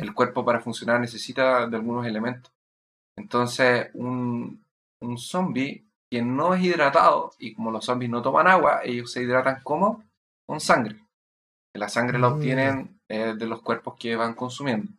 [0.00, 2.50] El cuerpo para funcionar necesita de algunos elementos.
[3.16, 4.64] Entonces, un,
[5.00, 9.22] un zombie que no es hidratado, y como los zombies no toman agua, ellos se
[9.22, 10.02] hidratan como
[10.46, 11.04] con sangre.
[11.74, 12.32] La sangre la mm.
[12.32, 14.90] obtienen eh, de los cuerpos que van consumiendo.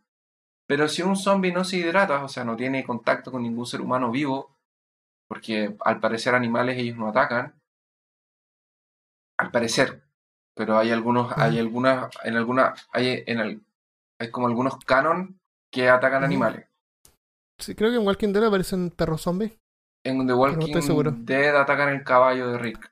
[0.67, 3.81] Pero si un zombie no se hidrata, o sea, no tiene contacto con ningún ser
[3.81, 4.55] humano vivo,
[5.29, 7.55] porque al parecer animales ellos no atacan,
[9.39, 10.03] al parecer,
[10.55, 13.61] pero hay algunos, hay algunas, en alguna, hay en el,
[14.19, 15.39] hay como algunos canon
[15.71, 16.65] que atacan animales.
[17.59, 19.53] Sí, creo que en Walking Dead aparecen perros zombies.
[20.03, 22.91] En The Walking Dead atacan el caballo de Rick.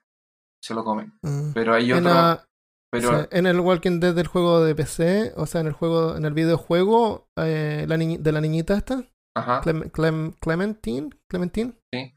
[0.60, 1.12] Se lo comen.
[1.22, 1.52] Mm.
[1.52, 2.45] Pero hay otro.
[2.90, 3.26] Pero...
[3.30, 6.32] en el Walking Dead del juego de PC, o sea, en el juego, en el
[6.32, 9.04] videojuego eh, la de la niñita esta,
[9.36, 9.60] Ajá.
[9.60, 11.74] Clementine, Clementine.
[11.92, 12.14] Sí.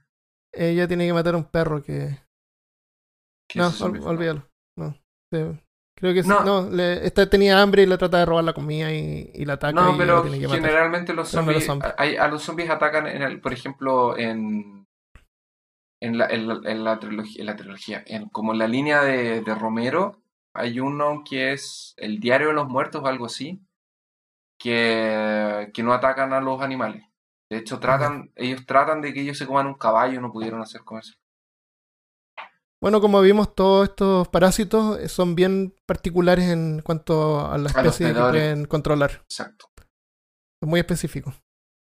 [0.54, 2.18] Ella tiene que matar a un perro que.
[3.56, 3.70] No,
[4.06, 4.48] olvídalo.
[4.78, 4.96] No.
[6.00, 8.92] Creo que no, no le, esta tenía hambre y le trata de robar la comida
[8.94, 9.74] y, y la ataca.
[9.74, 14.88] No, pero generalmente los zombies, A, los zombies atacan, en el, por ejemplo, en,
[16.02, 19.56] en, la, en, la, trilogía, en la trilogía en, como en la línea de, de,
[19.56, 20.22] Romero,
[20.60, 23.62] hay uno que es el diario de los muertos o algo así,
[24.60, 27.06] que, que no atacan a los animales.
[27.50, 30.82] De hecho, tratan, ellos tratan de que ellos se coman un caballo, no pudieron hacer
[30.82, 31.14] con eso.
[32.82, 38.20] Bueno, como vimos, todos estos parásitos son bien particulares en cuanto a la especie que
[38.20, 39.12] pueden controlar.
[39.24, 39.72] Exacto.
[40.62, 41.34] Es muy específico.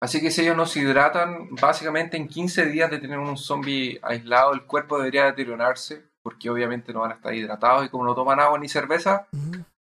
[0.02, 4.00] Así que si ellos no se hidratan, básicamente en 15 días de tener un zombie
[4.04, 8.16] aislado, el cuerpo debería deteriorarse, porque obviamente no van a estar hidratados y como no
[8.16, 9.28] toman agua ni cerveza,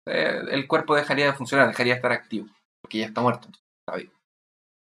[0.06, 2.48] eh, el cuerpo dejaría de funcionar, dejaría de estar activo,
[2.82, 4.12] porque ya está muerto, está vivo.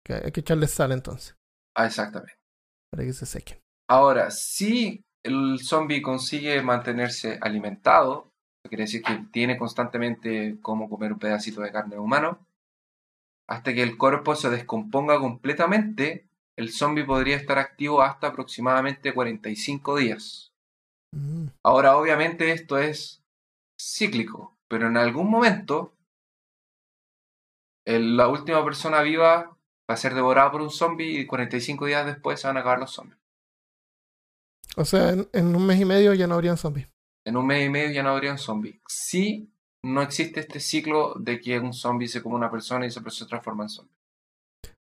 [0.10, 1.36] hay que echarle sal entonces.
[1.78, 2.34] Ah, exactamente.
[2.92, 3.60] Para que se sequen.
[3.88, 8.32] Ahora, si el zombie consigue mantenerse alimentado,
[8.68, 12.40] quiere decir que tiene constantemente como comer un pedacito de carne humano,
[13.48, 19.98] hasta que el cuerpo se descomponga completamente, el zombie podría estar activo hasta aproximadamente 45
[19.98, 20.51] días.
[21.12, 21.48] Mm.
[21.64, 23.24] Ahora, obviamente esto es
[23.80, 25.94] cíclico, pero en algún momento
[27.86, 29.58] la última persona viva
[29.90, 32.80] va a ser devorada por un zombie y 45 días después se van a acabar
[32.80, 33.20] los zombies.
[34.78, 36.88] O sea, en, un mes y medio ya no habrían zombies.
[37.26, 38.80] En un mes y medio ya no habrían zombies.
[38.88, 39.52] Si
[39.84, 43.26] no existe este ciclo de que un zombie se come una persona y esa persona
[43.26, 43.96] se transforma en zombie.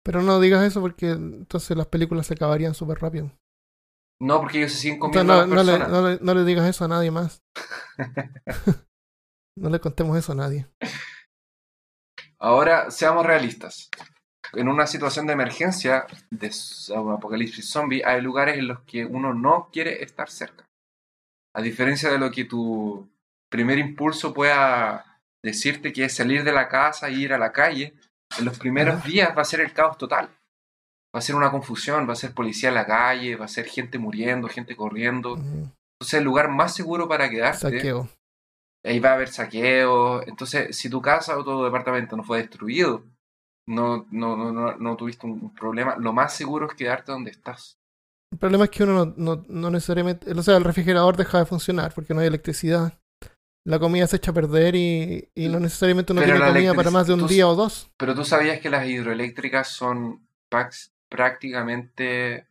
[0.03, 3.31] Pero no digas eso porque entonces las películas se acabarían súper rápido.
[4.21, 6.85] No, porque ellos se siguen comiendo a no, le, no, le, no le digas eso
[6.85, 7.43] a nadie más.
[9.57, 10.67] no le contemos eso a nadie.
[12.39, 13.89] Ahora, seamos realistas
[14.55, 16.51] en una situación de emergencia, de
[16.89, 20.69] un apocalipsis zombie, hay lugares en los que uno no quiere estar cerca.
[21.53, 23.09] A diferencia de lo que tu
[23.49, 27.93] primer impulso pueda decirte que es salir de la casa e ir a la calle,
[28.37, 30.29] en los primeros días va a ser el caos total.
[31.15, 33.67] Va a ser una confusión, va a ser policía en la calle, va a ser
[33.67, 35.37] gente muriendo, gente corriendo.
[35.37, 37.59] Entonces el lugar más seguro para quedarte...
[37.59, 38.09] Saqueo.
[38.83, 40.27] Ahí va a haber saqueo.
[40.27, 43.03] Entonces, si tu casa o tu departamento no fue destruido,
[43.67, 47.77] no, no, no, no, tuviste un problema, lo más seguro es quedarte donde estás.
[48.31, 51.93] El problema es que uno no, no, necesariamente, o sea, el refrigerador deja de funcionar
[51.93, 52.99] porque no hay electricidad.
[53.65, 57.07] La comida se echa a perder y, y no necesariamente uno tiene comida para más
[57.07, 57.89] de un día o dos.
[57.97, 60.27] Pero tú sabías que las hidroeléctricas son
[61.09, 62.47] prácticamente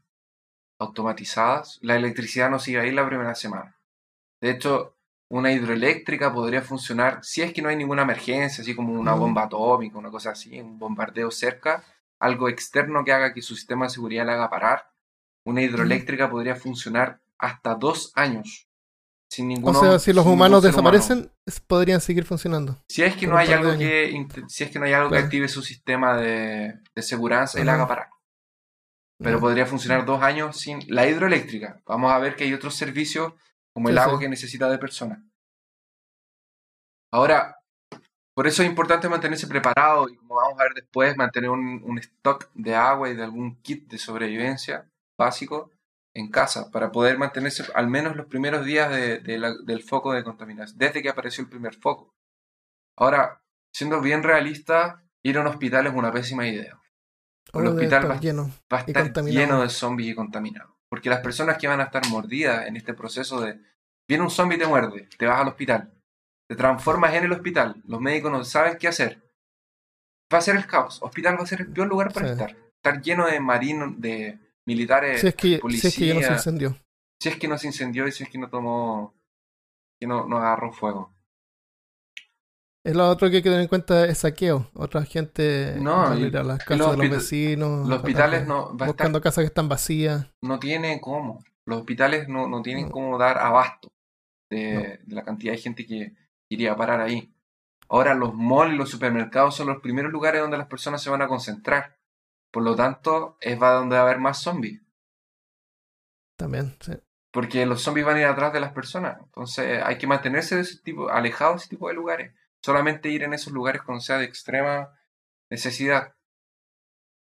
[0.79, 1.79] automatizadas.
[1.83, 3.77] La electricidad no sigue ahí la primera semana.
[4.41, 4.95] De hecho,
[5.29, 9.45] una hidroeléctrica podría funcionar si es que no hay ninguna emergencia, así como una bomba
[9.45, 11.83] atómica, una cosa así, un bombardeo cerca,
[12.19, 14.91] algo externo que haga que su sistema de seguridad la haga parar.
[15.45, 18.69] Una hidroeléctrica podría funcionar hasta dos años.
[19.29, 21.33] Sin ningún, o sea, si los humanos desaparecen,
[21.67, 22.79] podrían seguir funcionando.
[22.89, 25.49] Si es que no hay algo que si es que no hay algo que active
[25.49, 28.14] su sistema de, de seguridad y la haga parar.
[29.19, 31.81] Pero podría funcionar dos años sin la hidroeléctrica.
[31.87, 33.33] Vamos a ver que hay otros servicios
[33.73, 34.21] como el Sí, agua sí.
[34.25, 35.21] que necesita de personas.
[37.13, 37.57] Ahora,
[38.35, 41.99] por eso es importante mantenerse preparado y como vamos a ver después, mantener un, un
[41.99, 45.71] stock de agua y de algún kit de sobrevivencia básico
[46.13, 50.13] en casa para poder mantenerse al menos los primeros días de- de la- del foco
[50.13, 52.15] de contaminación, desde que apareció el primer foco.
[52.97, 53.43] Ahora,
[53.73, 56.81] siendo bien realista, ir a un hospital es una pésima idea.
[57.61, 58.51] El hospital va- lleno.
[58.73, 60.73] va a estar lleno de zombies y contaminados.
[60.89, 63.59] Porque las personas que van a estar mordidas en este proceso de
[64.09, 65.93] viene un zombie y te muerde, te vas al hospital,
[66.49, 69.23] te transformas en el hospital, los médicos no saben qué hacer.
[70.33, 71.01] Va a ser el caos.
[71.03, 72.33] Hospital va a ser el peor lugar para Sí.
[72.33, 72.57] estar.
[72.77, 76.33] Estar lleno de marinos, de militares, Si es que, si es que ya no se
[76.33, 76.77] incendió.
[77.21, 79.15] si es que no se incendió y si es que no tomó,
[80.01, 81.14] que no, no agarró fuego.
[82.85, 84.71] Es lo otro que hay que tener en cuenta es saqueo.
[84.75, 87.89] Otra gente No, a y- ir a las casas de los vecinos.
[87.89, 90.27] Los hospitales no, va a estar buscando casas que están vacías.
[90.43, 91.43] no tiene cómo.
[91.67, 92.91] Los hospitales no, no tienen No.
[92.93, 93.89] cómo dar abasto
[94.51, 96.15] de, de la cantidad de gente que
[96.51, 97.33] iría a parar ahí.
[97.89, 101.23] Ahora los malls y los supermercados son los primeros lugares donde las personas se van
[101.23, 101.97] a concentrar.
[102.53, 104.83] Por lo tanto, es va donde va a haber más zombies.
[106.37, 106.93] También, sí.
[107.33, 109.19] Porque los zombies van a ir atrás de las personas.
[109.25, 112.35] Entonces hay que mantenerse de ese tipo, alejados de ese tipo de lugares.
[112.65, 114.89] Solamente ir en esos lugares cuando sea de extrema
[115.51, 116.15] necesidad.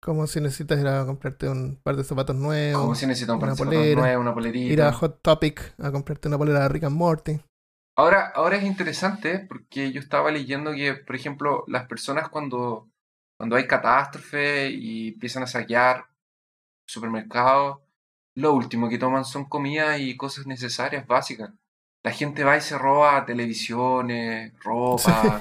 [0.00, 2.80] Como si necesitas ir a comprarte un par de zapatos nuevos.
[2.80, 4.72] Como si necesitan un par de zapatos nuevos, una polerita.
[4.72, 7.40] Ir a Hot Topic a comprarte una polera de Rick and Morty.
[7.96, 12.88] Ahora, ahora es interesante porque yo estaba leyendo que, por ejemplo, las personas cuando,
[13.36, 16.06] cuando hay catástrofe y empiezan a saquear
[16.86, 17.78] supermercados,
[18.36, 21.50] lo último que toman son comida y cosas necesarias, básicas.
[22.04, 25.40] La gente va y se roba televisiones, ropa,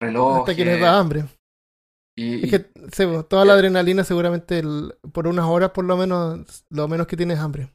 [0.00, 0.40] relojes.
[0.40, 1.24] Hasta que les da hambre.
[2.16, 5.96] y, Es que sí, pues, toda la adrenalina seguramente el- por unas horas por lo
[5.96, 7.68] menos, lo menos que tienes es hambre.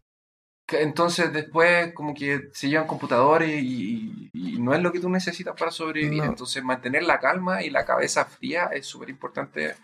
[0.71, 5.55] entonces después como que se llevan computadores y, y- no es lo que tú necesitas
[5.57, 6.23] para sobrevivir.
[6.23, 6.29] No.
[6.29, 9.75] Entonces mantener la calma y la cabeza fría es súper importante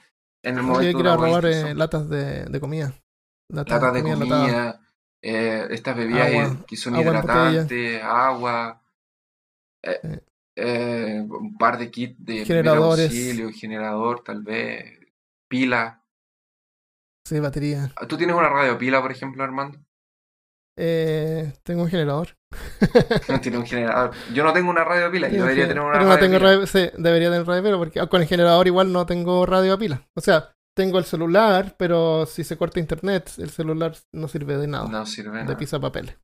[0.44, 2.94] en el momento una a robar eh, latas de, de comida.
[3.52, 4.82] Latas, latas de comida,
[5.22, 8.82] eh, estas bebidas Agua, que son agua hidratantes, agua,
[9.84, 10.20] eh,
[10.56, 11.22] Eh.
[11.30, 13.06] un par de kits de Generadores.
[13.06, 15.00] auxilio, generador tal vez,
[15.50, 16.04] pila.
[17.26, 17.92] Sí, batería.
[18.08, 19.78] ¿Tú tienes una radio pila, por ejemplo, Armando?
[20.78, 22.36] Eh, tengo un generador.
[23.30, 24.12] No tienes un generador.
[24.34, 26.50] Yo no tengo una radio pila, yo debería tener una pero no radio tengo pila.
[26.50, 29.78] radio, sí, debería tener radio, pero porque con el generador igual no tengo radio a
[29.78, 30.08] pila.
[30.16, 34.68] O sea, tengo el celular, pero si se corta internet, el celular no sirve de
[34.68, 34.88] nada.
[34.88, 35.58] No sirve de nada.
[35.58, 36.16] pisa papeles.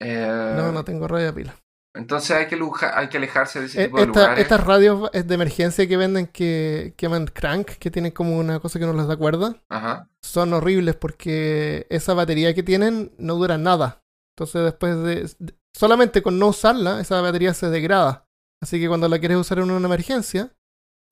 [0.00, 1.54] Eh, No, no tengo radio a pila.
[1.94, 4.42] Entonces hay que, luja- hay que alejarse de ese Eh, tipo de esta- lugares.
[4.42, 8.78] estas radios de emergencia que venden que, que llaman crank, que tienen como una cosa
[8.78, 10.08] que no les da cuerda, Ajá.
[10.24, 14.00] son horribles porque esa batería que tienen no dura nada.
[14.36, 15.14] Entonces después de...
[15.38, 18.26] de- solamente con no usarla, esa batería se degrada.
[18.62, 20.50] Así que cuando la quieres usar en una emergencia,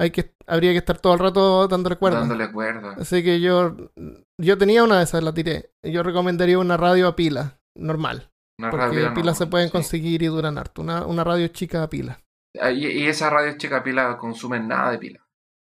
[0.00, 2.20] hay que, habría que estar todo el rato dándole cuerda.
[2.20, 2.94] Dándole cuerda.
[2.98, 3.76] Así que yo,
[4.38, 5.72] yo tenía una de esas, la tiré.
[5.82, 8.30] Yo recomendaría una radio a pila, normal.
[8.58, 9.72] Una Porque radio pilas se pueden sí.
[9.72, 10.80] conseguir y duran harto.
[10.80, 12.18] Una, una radio chica a pila.
[12.58, 15.26] Ah, Y, y esas radios chica pila consumen nada de pila.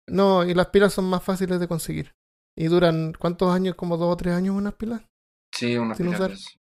[0.09, 2.15] No, y las pilas son más fáciles de conseguir.
[2.57, 3.75] Y duran, ¿cuántos años?
[3.75, 5.03] ¿Como dos o tres años unas pilas?
[5.55, 6.59] Sí, unas Sin pilas.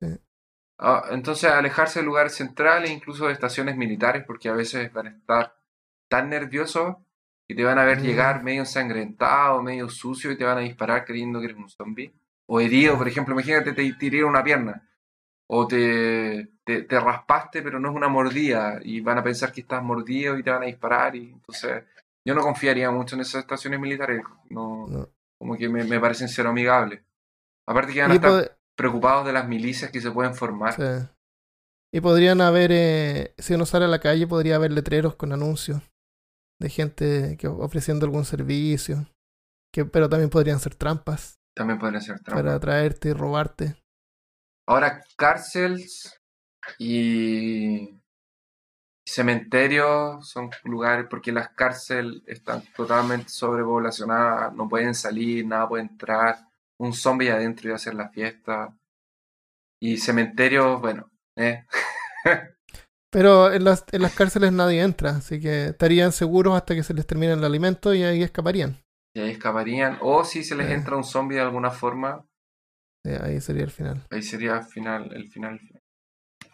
[0.00, 0.18] Sí.
[0.78, 5.10] Ah, entonces, alejarse de lugares centrales, incluso de estaciones militares, porque a veces van a
[5.10, 5.61] estar
[6.12, 6.96] tan nerviosos
[7.48, 8.02] que te van a ver Mm.
[8.02, 12.12] llegar medio ensangrentado, medio sucio y te van a disparar creyendo que eres un zombie.
[12.46, 14.86] O herido, por ejemplo, imagínate te tiré una pierna.
[15.48, 18.78] O te, te, te raspaste, pero no es una mordida.
[18.82, 21.16] Y van a pensar que estás mordido y te van a disparar.
[21.16, 21.82] Y entonces,
[22.26, 24.22] yo no confiaría mucho en esas estaciones militares.
[24.50, 25.08] No, No.
[25.38, 27.00] como que me, me parecen ser amigables.
[27.66, 30.74] Aparte que van a estar preocupados de las milicias que se pueden formar.
[30.74, 31.08] sí.
[31.94, 35.82] Y podrían haber, eh, si uno sale a la calle, podría haber letreros con anuncios
[36.62, 39.06] de gente que ofreciendo algún servicio.
[39.72, 42.42] Que, pero también podrían ser trampas También podrían ser trampas.
[42.42, 43.76] para atraerte y robarte.
[44.68, 46.20] Ahora, cárceles
[46.78, 47.98] y
[49.04, 56.38] cementerios son lugares porque las cárceles están totalmente sobrepoblacionadas, no pueden salir, nada puede entrar,
[56.78, 58.76] un zombie adentro y hacer la fiesta.
[59.80, 61.64] Y cementerios, bueno, eh,
[63.12, 66.94] Pero en las, en las cárceles nadie entra, así que estarían seguros hasta que se
[66.94, 68.78] les termine el alimento y ahí escaparían.
[69.14, 69.98] y ahí escaparían.
[70.00, 70.72] O si se les Eh.
[70.72, 72.24] entra un zombie de alguna forma,
[73.04, 74.06] Sí, ahí sería el final.
[74.10, 75.60] Ahí sería el final, el final.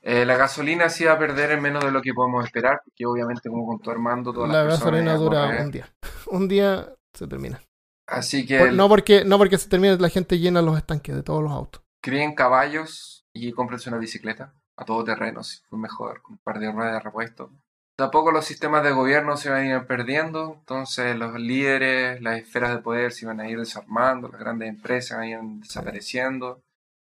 [0.03, 3.05] Eh, la gasolina sí va a perder en menos de lo que podemos esperar, porque
[3.07, 5.89] obviamente como contó Armando, todas La gasolina dura un día.
[6.29, 7.63] Un día se termina.
[8.09, 11.15] Así que Por- el- no, porque, no porque se termine, la gente llena los estanques
[11.15, 11.83] de todos los autos.
[12.03, 16.61] críen caballos y cómprense una bicicleta a todo terreno, si fue mejor, con un par
[16.61, 17.51] de ruedas de repuesto.
[17.97, 22.71] Tampoco los sistemas de gobierno se van a ir perdiendo, entonces los líderes, las esferas
[22.71, 26.63] de poder se iban a ir desarmando, las grandes empresas ir desapareciendo.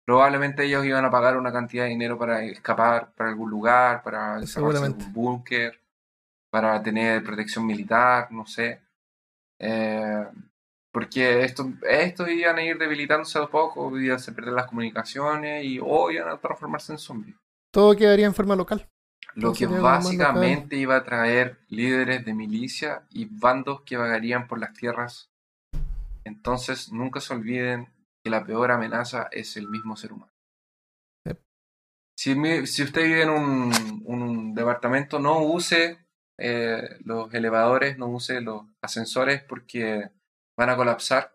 [0.04, 4.40] Probablemente ellos iban a pagar una cantidad de dinero para escapar para algún lugar, para
[4.40, 5.80] desarrollar un búnker,
[6.50, 8.80] para tener protección militar, no sé.
[9.60, 10.26] Eh,
[10.90, 15.78] porque esto, estos iban a ir debilitándose a poco, iban a perder las comunicaciones y
[15.80, 17.36] o iban a transformarse en zombies.
[17.72, 18.88] Todo quedaría en forma local.
[19.34, 24.72] Lo que básicamente iba a traer líderes de milicia y bandos que vagarían por las
[24.74, 25.30] tierras.
[26.24, 27.92] Entonces, nunca se olviden
[28.22, 30.32] que la peor amenaza es el mismo ser humano.
[32.18, 32.34] Si,
[32.66, 35.98] si, usted vive en un, un departamento, no use
[36.36, 40.10] eh, los elevadores, no use los ascensores porque
[40.56, 41.34] van a colapsar.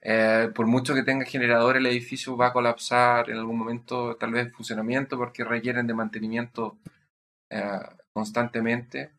[0.00, 4.32] Eh, por mucho que tenga generador, el edificio va a colapsar en algún momento, tal
[4.32, 6.76] vez en funcionamiento, porque requieren de mantenimiento
[7.50, 7.80] eh,
[8.12, 9.12] constantemente.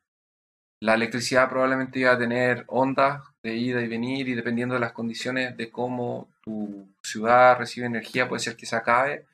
[0.81, 4.91] La electricidad probablemente iba a tener ondas de ida y venir y dependiendo de las
[4.91, 9.25] condiciones de cómo tu ciudad recibe energía, puede ser que se acabe.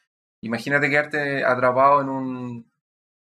[0.41, 2.71] Imagínate quedarte atrapado en un,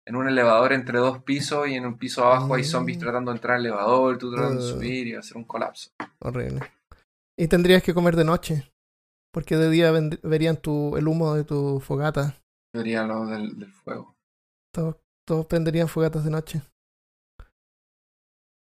[0.05, 3.01] en un elevador entre dos pisos y en un piso abajo hay zombies mm.
[3.01, 5.91] tratando de entrar al elevador, tú tratando de subir y va a ser un colapso.
[6.19, 6.61] Horrible.
[7.41, 8.71] Y tendrías que comer de noche,
[9.33, 9.91] porque de día
[10.23, 12.37] verían tu, el humo de tu fogata.
[12.75, 14.15] Verían lo del, fuego.
[14.75, 16.61] Todos, todos prenderían fogatas de noche.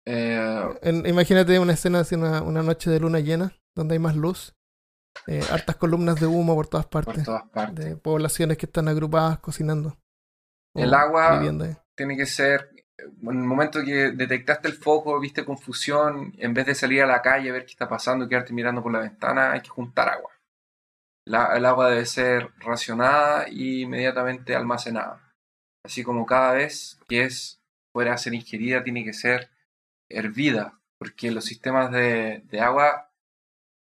[0.08, 0.72] Eh,
[1.06, 4.56] imagínate una escena así, una, una, noche de luna llena, donde hay más luz.
[5.28, 7.16] Eh, hartas columnas de humo por todas partes.
[7.16, 7.84] Por todas partes.
[7.84, 9.98] De poblaciones que están agrupadas cocinando.
[10.74, 11.42] El agua
[11.96, 12.71] tiene que ser,
[13.22, 17.22] en el momento que detectaste el foco, viste confusión, en vez de salir a la
[17.22, 20.10] calle a ver qué está pasando y quedarte mirando por la ventana, hay que juntar
[20.10, 20.32] agua.
[21.26, 25.32] el agua debe ser racionada y inmediatamente almacenada.
[25.86, 27.60] Así como cada vez que es
[27.94, 29.50] fuera a ser ingerida, tiene que ser
[30.10, 33.12] hervida, porque los sistemas de, de agua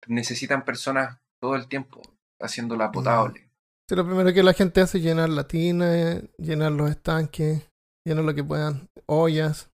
[0.07, 2.01] necesitan personas todo el tiempo
[2.39, 3.47] haciéndola potable
[3.95, 7.69] lo primero que la gente hace es llenar la tina, llenar los estanques,
[8.07, 9.69] llenar lo que puedan, ollas.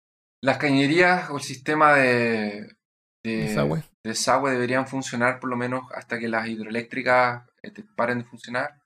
[0.42, 2.76] Las cañerías o el sistema de,
[3.22, 4.50] de desagüe.
[4.50, 8.80] deberían funcionar por lo menos hasta que las hidroeléctricas este, paren de funcionar.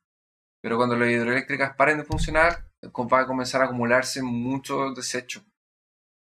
[0.63, 5.45] Pero cuando las hidroeléctricas paren de funcionar, va a comenzar a acumularse mucho desecho.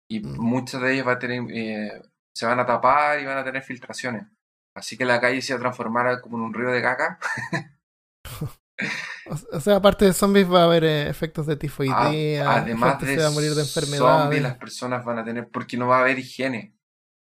[0.09, 0.39] Y mm.
[0.39, 2.01] muchas de ellas va a tener, eh,
[2.35, 4.25] se van a tapar y van a tener filtraciones.
[4.75, 7.19] Así que la calle se va a transformar como en un río de caca.
[9.53, 13.21] O sea, aparte de zombies va a haber eh, efectos de tifoidea, además de se
[13.21, 14.21] va a morir de enfermedades.
[14.23, 16.75] Zombies las personas van a tener porque no va a haber higiene.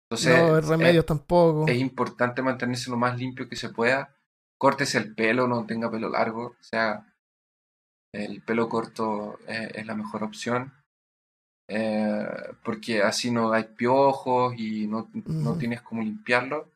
[0.09, 1.69] Entonces, no va a haber remedios tampoco.
[1.69, 4.15] Es importante mantenerse lo más limpio que se pueda.
[4.59, 6.57] Córtese el pelo, no tenga pelo largo.
[6.59, 7.07] O sea,
[8.13, 10.73] el pelo corto eh, es la mejor opción.
[11.69, 12.27] Eh,
[12.65, 16.69] porque así no hay piojos y no, no tienes cómo limpiarlo.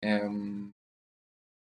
[0.00, 0.72] Em,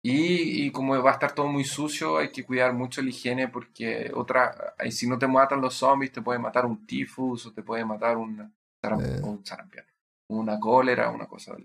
[0.03, 4.13] y, como va a estar todo muy sucio, hay que cuidar mucho la higiene porque
[4.15, 7.85] otra, si no te matan los zombies, te puede matar un tifus o te puede
[7.85, 8.51] matar una,
[8.83, 9.21] eh.
[9.23, 9.85] un sarampión,
[10.31, 11.57] una cólera, una cosa.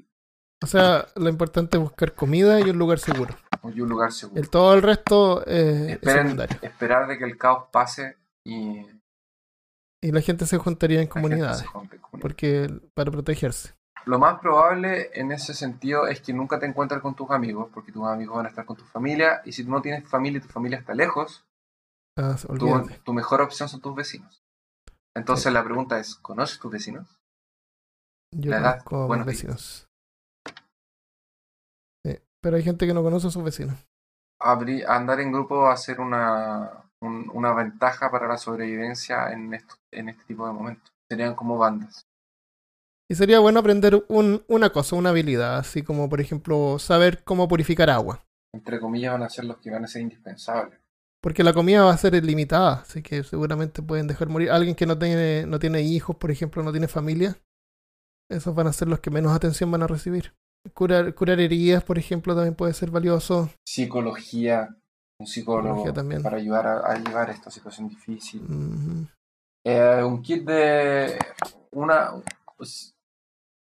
[0.61, 3.35] O sea, lo importante es buscar comida y un lugar seguro.
[3.73, 4.41] Y un lugar seguro.
[4.41, 6.57] El, todo el resto es secundario.
[6.61, 8.85] Esperar de que el caos pase y...
[10.01, 11.63] Y la gente se juntaría en comunidades.
[12.19, 13.73] Porque para protegerse.
[14.05, 17.91] Lo más probable en ese sentido es que nunca te encuentres con tus amigos, porque
[17.91, 20.41] tus amigos van a estar con tu familia, y si tú no tienes familia y
[20.41, 21.45] tu familia está lejos,
[22.17, 22.35] ah,
[23.03, 24.43] tu, mejor opción son tus vecinos.
[25.15, 27.07] Entonces la pregunta es, ¿conoces tus vecinos?
[28.31, 29.87] Yo conozco buenos vecinos.
[32.41, 33.77] pero hay gente que no conoce a sus vecinos.
[34.39, 40.09] andar en grupo va a ser una, una ventaja para la sobrevivencia en, esto, en
[40.09, 40.91] este tipo de momentos.
[41.09, 42.05] Serían como bandas.
[43.13, 47.47] Y sería bueno aprender un, una cosa, una habilidad, así como por ejemplo saber cómo
[47.47, 48.25] purificar agua.
[48.51, 50.79] Entre comillas van a ser los que van a ser indispensables.
[51.21, 54.49] Porque la comida va a ser limitada, así que seguramente pueden dejar morir.
[54.49, 57.37] Alguien que no tiene, no tiene hijos, por ejemplo, no tiene familia,
[58.29, 60.33] esos van a ser los que menos atención van a recibir.
[60.73, 63.51] Curar, curar heridas, por ejemplo, también puede ser valioso.
[63.63, 64.75] Psicología,
[65.19, 66.23] un psicólogo también.
[66.23, 68.41] para ayudar a, a, llevar esta situación difícil.
[69.63, 71.19] Eh, un kit de
[71.69, 72.09] una,
[72.57, 72.92] pues,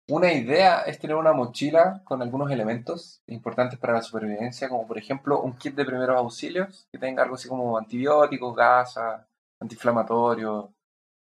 [0.07, 4.97] una idea es tener una mochila con algunos elementos importantes para la supervivencia, como por
[4.97, 9.25] ejemplo un kit de primeros auxilios que tenga algo así como antibióticos, gasas,
[9.59, 10.69] antiinflamatorios,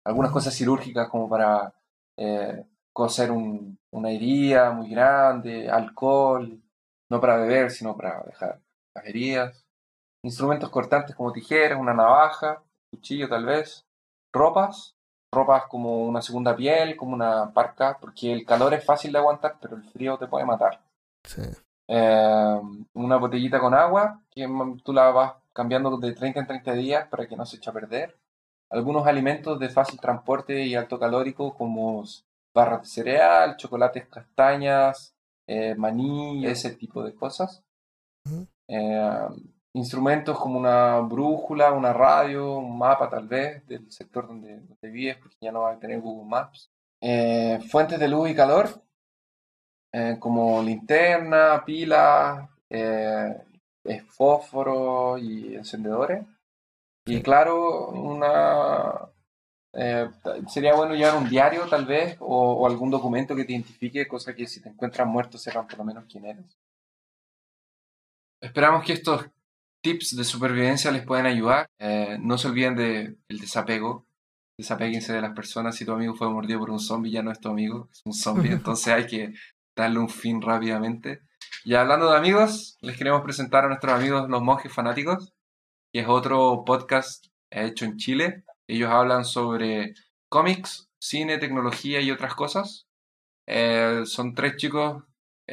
[0.05, 1.72] algunas cosas quirúrgicas como para
[2.18, 6.61] eh, coser una herida muy grande, alcohol,
[7.11, 8.61] no para beber, sino para dejar
[8.95, 9.64] las heridas.
[10.24, 13.87] instrumentos cortantes como tijeras, una navaja, cuchillo tal vez,
[14.33, 14.97] ropas,
[15.33, 19.57] ropas como una segunda piel, como una parca, porque el calor es fácil de aguantar,
[19.61, 20.80] pero el frío te puede matar.
[21.24, 21.43] Sí.
[21.89, 22.61] Eh,
[22.93, 24.47] una botellita con agua, que
[24.85, 27.72] tú la vas cambiando de 30 en 30 días para que no se eche a
[27.72, 28.16] perder.
[28.70, 32.05] Algunos alimentos de fácil transporte y alto calórico, como
[32.55, 35.14] barras de cereal, chocolates, castañas,
[35.47, 37.62] eh, maní, ese tipo de cosas.
[38.26, 38.47] Ujú.
[38.68, 39.28] Eh,
[39.74, 45.16] instrumentos como una brújula, una radio, un mapa tal vez del sector donde, donde vives,
[45.16, 46.70] porque ya no va a tener Google Maps.
[47.00, 48.68] Eh, fuentes de luz y calor,
[49.92, 53.34] eh, como linterna, pilas, eh,
[54.08, 56.24] fósforo y encendedores.
[57.04, 59.10] Y claro, una,
[59.72, 60.08] eh,
[60.48, 64.34] sería bueno llevar un diario tal vez o, o algún documento que te identifique, cosa
[64.34, 66.56] que si te encuentras muerto sepan por lo menos quién eres.
[68.40, 69.26] Esperamos que estos
[69.83, 71.66] tips de supervivencia les puedan ayudar.
[71.78, 74.07] Eh, no se olviden de- del desapego.
[74.59, 75.76] Desapéguense de las personas.
[75.76, 78.12] Si tu amigo fue mordido por un zombie, ya no es tu amigo, es un
[78.12, 78.53] zombie.
[78.78, 79.35] Entonces hay que
[79.76, 81.22] darle un fin rápidamente.
[81.64, 85.33] Y hablando de amigos, les queremos presentar a nuestros amigos los monjes fanáticos,
[85.93, 88.45] que es otro podcast hecho en Chile.
[88.68, 89.95] Ellos hablan sobre
[90.28, 92.87] cómics, cine, tecnología y otras cosas.
[93.49, 95.03] Eh, son tres chicos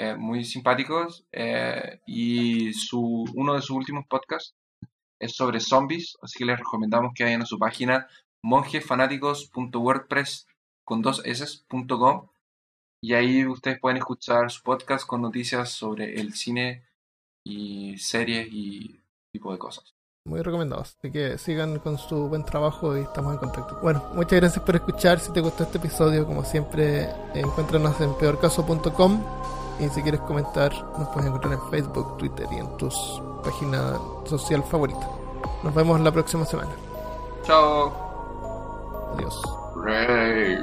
[0.02, 4.56] eh, muy simpáticos eh, y su, uno de sus últimos podcasts
[5.20, 8.08] es sobre zombies, así que les recomendamos que vayan a su página
[8.42, 10.48] monjesfanáticos.wordpress
[10.86, 12.30] con dos s.com
[13.04, 16.86] y ahí ustedes pueden escuchar su podcast con noticias sobre el cine
[17.46, 19.02] y series y
[19.34, 19.94] tipo de cosas.
[20.26, 20.96] Muy recomendados.
[20.98, 23.80] Así que sigan con su buen trabajo y estamos en contacto.
[23.82, 25.20] Bueno, muchas gracias por escuchar.
[25.20, 29.59] Si te gustó este episodio, como siempre, encuéntranos en peorcaso.com.
[29.80, 34.64] Y si quieres comentar, nos puedes encontrar en Facebook, Twitter y en tus páginas social
[34.64, 35.08] favoritas.
[35.64, 36.72] Nos vemos la próxima semana.
[37.44, 37.92] Chao.
[39.16, 39.42] Adiós.
[39.84, 40.58] Rey.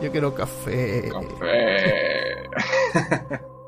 [0.00, 1.10] Yo quiero café.
[1.10, 2.50] Café.